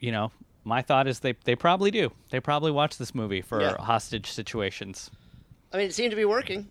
[0.00, 0.32] you know,
[0.68, 2.12] my thought is they they probably do.
[2.30, 3.76] They probably watch this movie for Yeah.
[3.78, 5.10] hostage situations.
[5.72, 6.68] I mean, it seemed to be working,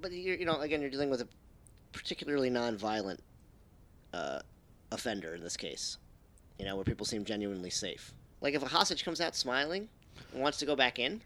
[0.00, 1.28] but you're, you know, again, you're dealing with a
[1.92, 3.22] particularly non-violent
[4.12, 4.40] uh,
[4.92, 5.98] offender in this case.
[6.58, 8.14] You know, where people seem genuinely safe.
[8.40, 9.88] Like if a hostage comes out smiling
[10.32, 11.20] and wants to go back in,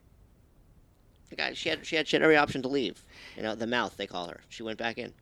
[1.29, 3.05] the guy she had she had she had every option to leave.
[3.37, 4.41] You know, the mouth they call her.
[4.49, 5.13] She went back in.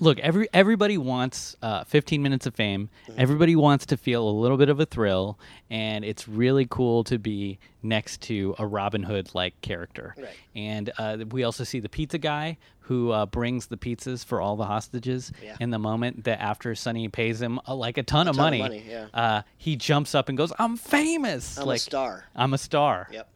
[0.00, 2.88] Look, every everybody wants uh, 15 minutes of fame.
[3.08, 3.20] Mm-hmm.
[3.20, 5.38] Everybody wants to feel a little bit of a thrill,
[5.70, 10.14] and it's really cool to be next to a Robin Hood like character.
[10.16, 10.28] Right.
[10.54, 14.56] And uh, we also see the pizza guy who uh, brings the pizzas for all
[14.56, 15.32] the hostages.
[15.42, 15.56] Yeah.
[15.60, 18.46] In the moment that after Sonny pays him uh, like a ton of ton of
[18.46, 19.06] money, money, yeah.
[19.12, 21.58] uh, he jumps up and goes, "I'm famous!
[21.58, 22.24] I'm like a star.
[22.36, 23.28] I'm a star." Yep.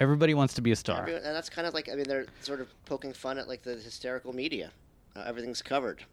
[0.00, 1.02] Everybody wants to be a star.
[1.02, 3.62] Everyone- and that's kind of like I mean they're sort of poking fun at like
[3.62, 4.70] the hysterical media.
[5.16, 6.04] Uh, everything's covered,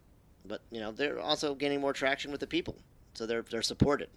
[0.44, 2.76] but you know they're also gaining more traction with the people,
[3.14, 4.08] so they're they're supported.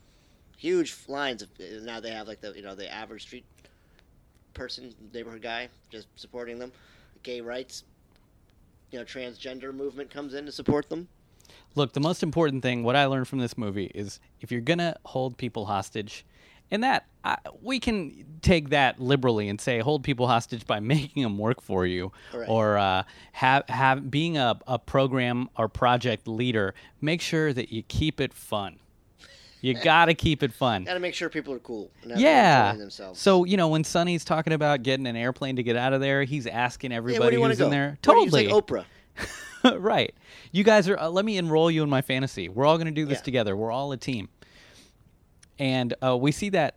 [0.57, 3.45] Huge lines of uh, now they have like the you know the average street
[4.53, 6.71] person neighborhood guy just supporting them.
[7.23, 7.83] Gay rights,
[8.91, 11.07] you know, transgender movement comes in to support them.
[11.75, 14.95] Look, the most important thing, what I learned from this movie is if you're gonna
[15.05, 16.25] hold people hostage,
[16.71, 21.21] and that I, we can take that liberally and say hold people hostage by making
[21.23, 22.47] them work for you, Right.
[22.49, 23.03] or uh,
[23.33, 26.73] have have being a, a program or project leader.
[27.01, 28.77] Make sure that you keep it fun.
[29.63, 30.85] You gotta keep it fun.
[30.85, 31.91] Got to make sure people are cool.
[32.01, 32.73] And Yeah.
[32.73, 33.19] themselves.
[33.19, 36.23] So you know when Sonny's talking about getting an airplane to get out of there,
[36.23, 37.65] he's asking everybody want who's to go?
[37.67, 37.99] in there.
[38.03, 38.47] Where do you- Totally.
[38.47, 38.85] like Oprah.
[39.79, 40.15] right.
[40.51, 40.97] You guys are.
[40.97, 42.49] Uh, let me enroll you in my fantasy.
[42.49, 43.23] We're all going to do this Yeah.
[43.23, 43.55] together.
[43.55, 44.29] We're all a team.
[45.61, 46.73] And uh, we see that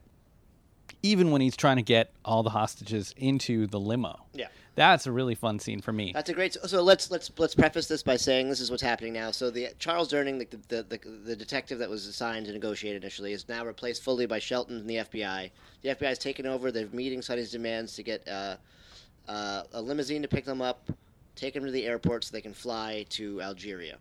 [1.03, 4.27] even when he's trying to get all the hostages into the limo.
[4.35, 4.49] Yeah.
[4.75, 6.13] That's a really fun scene for me.
[6.13, 6.53] That's a great.
[6.67, 9.31] So let's let's let's preface this by saying this is what's happening now.
[9.31, 13.33] So the Charles Durning, the the, the, the detective that was assigned to negotiate initially,
[13.33, 15.51] is now replaced fully by Sheldon and the FBI.
[15.83, 16.71] The FBI has taken over.
[16.71, 18.57] They're meeting Sonny's demands to get uh,
[19.29, 20.91] uh, a limousine to pick them up,
[21.37, 23.97] take them to the airport so they can fly to Algeria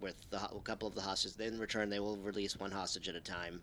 [0.00, 1.38] with the, a couple of the hostages.
[1.38, 3.60] In return, they will release one hostage at a time.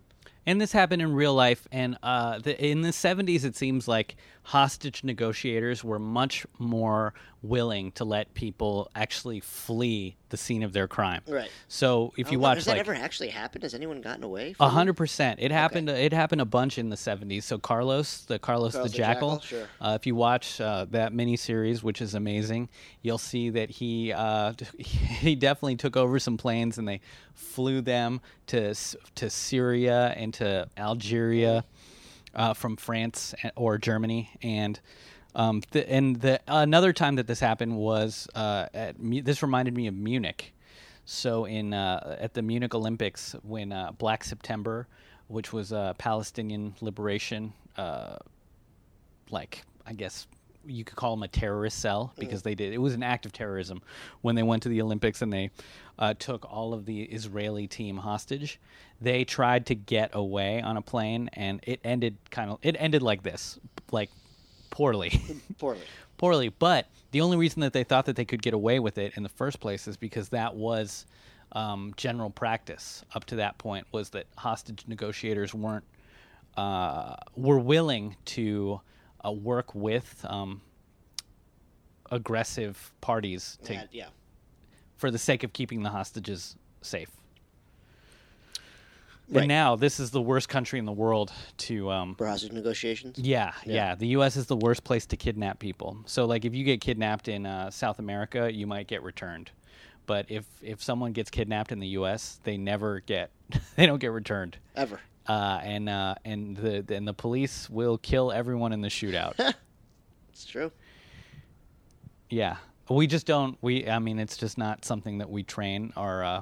[0.47, 1.67] And this happened in real life.
[1.71, 7.91] And uh, the, in the 70s, it seems like hostage negotiators were much more willing
[7.93, 11.21] to let people actually flee the scene of their crime.
[11.28, 11.49] Right.
[11.67, 13.63] So if you Oh, watch has like that ever actually happened?
[13.63, 14.55] Has anyone gotten away?
[14.59, 15.39] A hundred percent.
[15.41, 15.89] It happened.
[15.89, 17.45] It happened a bunch in the seventies.
[17.45, 19.30] So Carlos, the Carlos, Carlos the the Jackal.
[19.38, 19.67] Jackal, sure.
[19.80, 22.69] Uh, if you watch uh, that miniseries, which is amazing,
[23.01, 27.01] you'll see that he uh, he definitely took over some planes and they
[27.34, 28.73] flew them to
[29.15, 31.63] to Syria and to Algeria
[32.34, 34.80] uh, from France or Germany and.
[35.38, 39.88] Um, the, and the another time that this happened was uh, at this reminded me
[39.88, 40.53] of Munich.
[41.03, 44.88] So in uh, at the Munich Olympics, when uh, Black September,
[45.28, 48.16] which was uh, Palestinian liberation, uh,
[49.30, 50.26] like I guess
[50.66, 52.74] you could call them a terrorist cell because they did.
[52.74, 53.82] It was an act of terrorism
[54.22, 55.51] when they went to the Olympics and they
[55.99, 58.59] uh, took all of the Israeli team hostage.
[59.02, 62.60] They tried to get away on a plane, and it ended kind of.
[62.62, 63.60] It ended like this,
[63.91, 64.10] like
[64.70, 65.22] poorly.
[65.58, 65.82] Poorly.
[66.18, 66.50] poorly.
[66.50, 69.24] But the only reason that they thought that they could get away with it in
[69.24, 71.06] the first place is because that was
[71.54, 73.86] um, general practice up to that point.
[73.91, 75.86] Was that hostage negotiators weren't
[76.58, 78.80] uh, were willing to
[79.26, 80.62] uh, work with um,
[82.12, 84.08] aggressive parties to, Yeah, yeah.
[84.98, 87.10] for the sake of keeping the hostages safe.
[89.30, 89.39] Right.
[89.41, 93.17] And now this is the worst country in the world to um, For hostage negotiations.
[93.17, 93.73] yeah, Yeah.
[93.73, 94.36] yeah, The U.S.
[94.36, 95.97] is the worst place to kidnap people.
[96.05, 99.49] So, like, if you get kidnapped in uh, South America, you might get returned.
[100.05, 103.32] But if if someone gets kidnapped in the U.S., they never get
[103.76, 104.57] they don't get returned.
[104.76, 104.99] Ever.
[105.28, 109.34] Uh, and uh, and the and the police will kill everyone in the shootout.
[110.30, 110.69] It's true.
[112.30, 112.57] yeah,
[112.89, 113.57] we just don't.
[113.61, 116.23] We I mean, it's just not something that we train our.
[116.23, 116.41] Uh,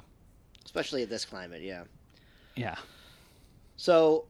[0.64, 1.84] Especially at this climate, yeah.
[2.56, 2.76] Yeah,
[3.76, 4.24] So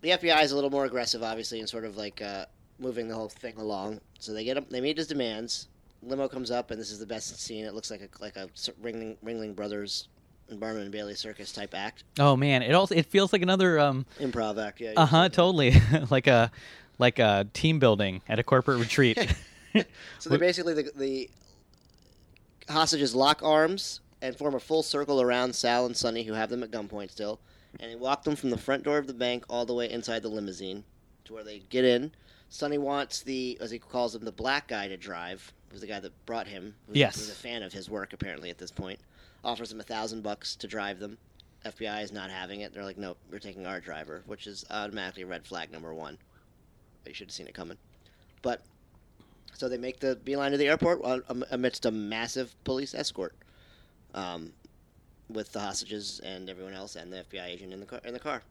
[0.00, 2.46] the FBI is a little more aggressive, obviously, in sort of like uh,
[2.78, 4.00] moving the whole thing along.
[4.18, 5.68] So they get him, they meet his demands.
[6.02, 7.64] Limo comes up, and this is the best scene.
[7.64, 8.48] It looks like a like a
[8.82, 10.08] Ringling, Ringling Brothers
[10.48, 13.78] and Barnum and Bailey circus type act, Oh man, it also it feels like another.
[13.80, 14.80] Um, improv act.
[14.80, 14.92] Yeah.
[14.96, 15.28] uh huh.
[15.28, 15.74] Totally,
[16.10, 16.50] like a
[16.98, 19.18] like a team building at a corporate retreat.
[20.20, 21.30] So they basically the, the
[22.70, 26.62] hostages lock arms and form a full circle around Sal and Sonny, who have them
[26.62, 27.40] at gunpoint still,
[27.80, 30.22] and he walk them from the front door of the bank all the way inside
[30.22, 30.84] the limousine
[31.24, 32.12] to where they get in.
[32.48, 35.98] Sonny wants the, as he calls him, the black guy to drive, who's the guy
[36.00, 36.74] that brought him.
[36.86, 37.16] Who's, Yes.
[37.16, 39.00] who's a fan of his work apparently at this point.
[39.44, 41.18] Offers him a thousand bucks to drive them.
[41.64, 42.72] FBI is not having it.
[42.72, 46.16] They're like, no, we're taking our driver, which is automatically red flag number one.
[47.06, 47.76] You should have seen it coming.
[48.42, 48.62] But
[49.54, 51.20] so they make the beeline to the airport uh,
[51.50, 53.34] amidst a massive police escort,
[54.14, 54.52] um,
[55.28, 58.00] with the hostages and everyone else and the FBI agent in the car.
[58.04, 58.42] In the car.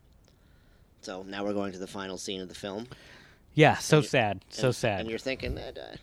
[1.01, 2.88] So now we're going to the final scene of the film.
[3.53, 4.99] yeah, so sad, so and, sad.
[5.01, 5.95] And you're thinking, eh, uh,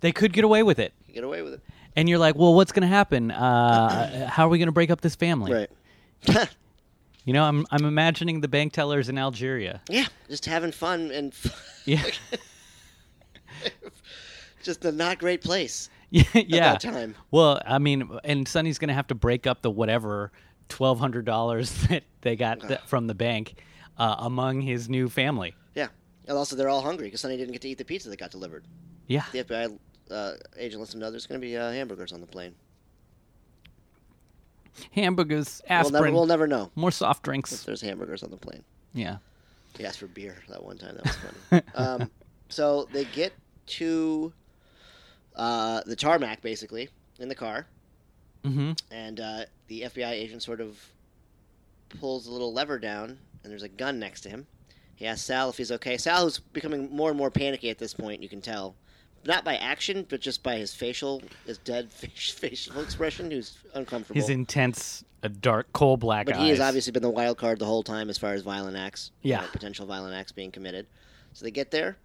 [0.00, 0.92] They could get away with it.
[1.12, 1.60] get away with it,
[1.96, 3.30] And you're like, well, what's going to happen?
[3.30, 5.52] Uh, how are we going to break up this family?
[6.26, 6.48] right?
[7.24, 9.82] You know, I'm I'm imagining the bank tellers in Algeria.
[9.90, 11.34] yeah, just having fun and
[11.84, 12.02] Yeah,
[14.62, 16.72] just a not great place yeah, yeah.
[16.72, 17.14] that time.
[17.30, 20.32] Well, I mean, and Sonny's going to have to break up the whatever
[20.68, 23.54] twelve hundred dollars that they got th- from the bank
[23.98, 25.54] uh, among his new family.
[25.74, 25.88] Yeah,
[26.26, 28.30] and also they're all hungry because Sonny didn't get to eat the pizza that got
[28.30, 28.64] delivered.
[29.06, 29.78] Yeah, The FBI
[30.10, 32.54] uh, agent listened to there's going to be uh, hamburgers on the plane.
[34.92, 37.62] hamburgers, We'll aspirin, never, we'll never know more soft if drinks.
[37.64, 38.64] there's hamburgers on the plane.
[38.94, 39.18] Yeah,
[39.76, 40.96] He asked for beer that one time.
[40.96, 41.16] That was
[41.50, 41.62] funny.
[42.02, 42.10] um,
[42.48, 43.32] so they get
[43.66, 44.32] to
[45.38, 47.66] uh, the tarmac, basically, in the car,
[48.44, 50.78] hmm and uh, the FBI agent sort of
[52.00, 54.46] pulls a little lever down, and there's a gun next to him.
[54.94, 55.96] He asks Sal if he's okay.
[55.96, 58.74] Sal, who's becoming more and more panicky at this point, you can tell.
[59.24, 64.20] Not by action, but just by his facial, his dead facial expression, who's uncomfortable.
[64.20, 66.42] his intense, uh, dark, coal black But eyes.
[66.42, 69.10] he has obviously been the wild card the whole time as far as violent acts.
[69.22, 69.40] you Yeah.
[69.40, 70.86] know, potential violent acts being committed.
[71.32, 71.96] So they get there.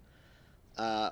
[0.76, 1.10] Uh,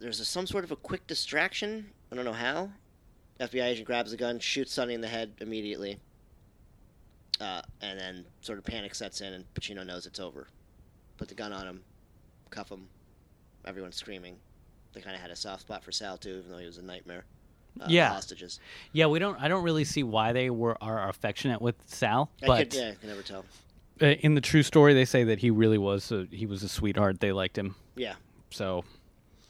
[0.00, 1.90] there's a, some sort of a quick distraction.
[2.12, 2.70] I don't know how.
[3.40, 5.98] FBI agent grabs a gun, shoots Sonny in the head immediately.
[7.40, 10.48] Uh, and then sort of panic sets in, and Pacino knows it's over.
[11.18, 11.80] Put the gun on him,
[12.50, 12.88] cuff him.
[13.64, 14.36] Everyone's screaming.
[14.92, 16.82] They kind of had a soft spot for Sal too, even though he was a
[16.82, 17.24] nightmare.
[17.80, 18.08] Uh, Yeah.
[18.08, 18.58] hostages.
[18.92, 19.40] Yeah, we don't.
[19.40, 22.90] I don't really see why they were are affectionate with Sal, I but could, yeah,
[22.90, 23.44] I can never tell.
[24.02, 26.10] uh, in the true story, they say that he really was.
[26.10, 27.20] A, he was a sweetheart.
[27.20, 27.76] They liked him.
[27.94, 28.14] Yeah,
[28.50, 28.84] So,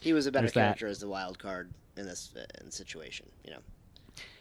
[0.01, 0.61] He was a better There's that.
[0.64, 3.26] character as the wild card in this uh, in situation.
[3.44, 3.59] You know,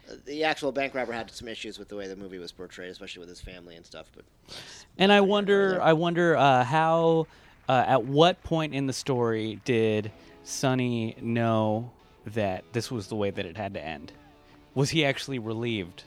[0.09, 2.89] Uh, the actual bank robber had some issues with the way the movie was portrayed,
[2.91, 4.07] especially with his family and stuff.
[4.15, 4.25] But
[4.97, 5.81] And I wonder.
[5.81, 7.27] I wonder uh, how,
[7.67, 10.11] uh, at what point in the story did
[10.43, 11.91] Sonny know
[12.27, 14.11] that this was the way that it had to end?
[14.75, 16.03] Was he actually relieved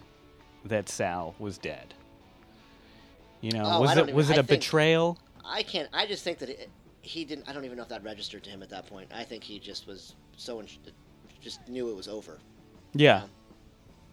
[0.65, 1.93] that Sal was dead?
[3.41, 5.19] You know, Oh, was it even- was it I a think- betrayal?
[5.45, 5.89] I can't.
[5.93, 6.71] I just think that it,
[7.03, 7.49] he didn't.
[7.49, 9.11] I don't even know if that registered to him at that point.
[9.15, 10.67] I think he just was so in,
[11.41, 12.39] just knew it was over.
[12.93, 13.23] Yeah,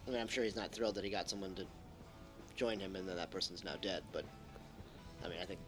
[0.08, 1.66] I mean, I'm sure he's not thrilled that he got someone to
[2.56, 4.04] join him and then that person's now dead.
[4.12, 4.26] But
[5.24, 5.60] I mean, I think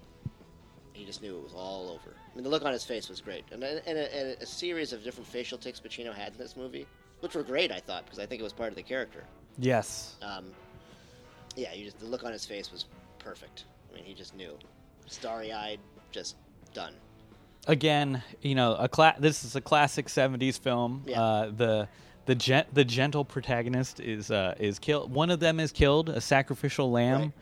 [0.93, 2.15] he just knew it was all over.
[2.15, 4.93] I mean, the look on his face was great, and, and, a, and a series
[4.93, 6.85] of different facial tics Pacino had in this movie,
[7.21, 7.71] which were great.
[7.71, 9.23] I thought because I think it was part of the character.
[9.57, 10.51] yes, Um,
[11.55, 12.85] yeah, you just the look on his face was
[13.17, 13.65] perfect.
[13.91, 14.57] I mean, he just knew,
[15.07, 15.79] starry-eyed,
[16.11, 16.35] just
[16.73, 16.93] done.
[17.67, 21.03] Again, you know, a cla- this is a classic '70s film.
[21.05, 21.21] Yeah.
[21.21, 21.87] Uh, the
[22.25, 25.11] the gen- the gentle protagonist is uh, is killed.
[25.11, 27.33] One of them is killed, a sacrificial lamb,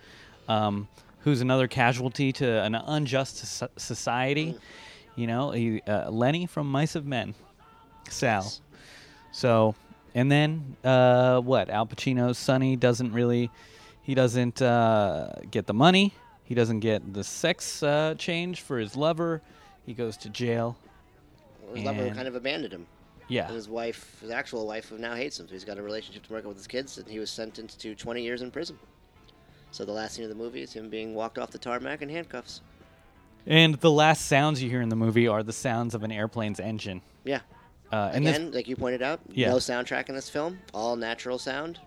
[0.47, 0.88] um,
[1.22, 4.53] who's another casualty to an unjust so- society.
[4.53, 4.59] Mm.
[5.15, 7.34] You know, he, uh, Lenny from Mice of Men,
[8.07, 8.43] Sal.
[8.43, 8.61] Yes.
[9.32, 9.74] So,
[10.13, 11.70] and then uh, what?
[11.72, 13.49] Al Pacino's Sonny doesn't really,
[14.03, 16.13] he doesn't uh, get the money.
[16.43, 19.41] He doesn't get the sex uh, change for his lover.
[19.88, 20.77] He goes to jail.
[21.73, 22.85] His lover kind of abandoned him.
[23.29, 25.47] Yeah, And his wife, his actual wife, now hates him.
[25.47, 27.93] So he's got a relationship to work with his kids, and he was sentenced to
[27.95, 28.77] 20 years in prison.
[29.71, 32.07] So the last scene of the movie is him being walked off the tarmac in
[32.09, 32.61] handcuffs.
[33.45, 36.59] and the last sounds you hear in the movie are the sounds of an airplane's
[36.59, 37.01] engine.
[37.25, 37.39] Yeah.
[37.91, 39.49] Uh, and this Again, like you pointed out, Yeah.
[39.49, 40.59] no soundtrack in this film.
[40.73, 41.79] All natural sound.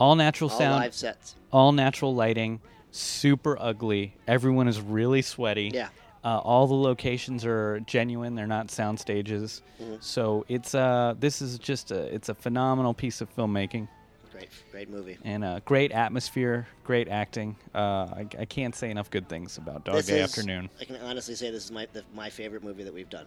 [0.00, 1.34] all natural All sound, live sets.
[1.52, 2.60] all natural lighting,
[2.92, 4.14] super ugly.
[4.28, 5.70] Everyone is really sweaty.
[5.74, 5.88] Yeah.
[6.24, 9.62] Uh, all the locations are genuine; they're not sound stages.
[9.80, 10.02] Mhm.
[10.02, 13.88] So it's uh, this is just a it's a phenomenal piece of filmmaking
[14.32, 15.16] Great, great movie.
[15.24, 17.56] and uh, great atmosphere, great acting.
[17.74, 20.68] Uh, I, I can't say enough good things about Dog This Day is- Afternoon.
[20.80, 23.26] I can honestly say this is my the, my favorite movie that we've done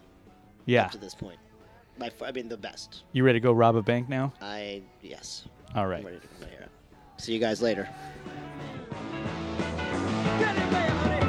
[0.66, 1.38] Yeah, up to this point.
[1.98, 3.02] My, f- I mean, the best.
[3.12, 4.32] you ready to go rob a bank now?
[4.40, 5.46] I yes.
[5.74, 5.98] All right.
[6.00, 7.20] I'm ready to put my hair out.
[7.20, 7.86] See you guys later.
[10.38, 11.21] Get it, man.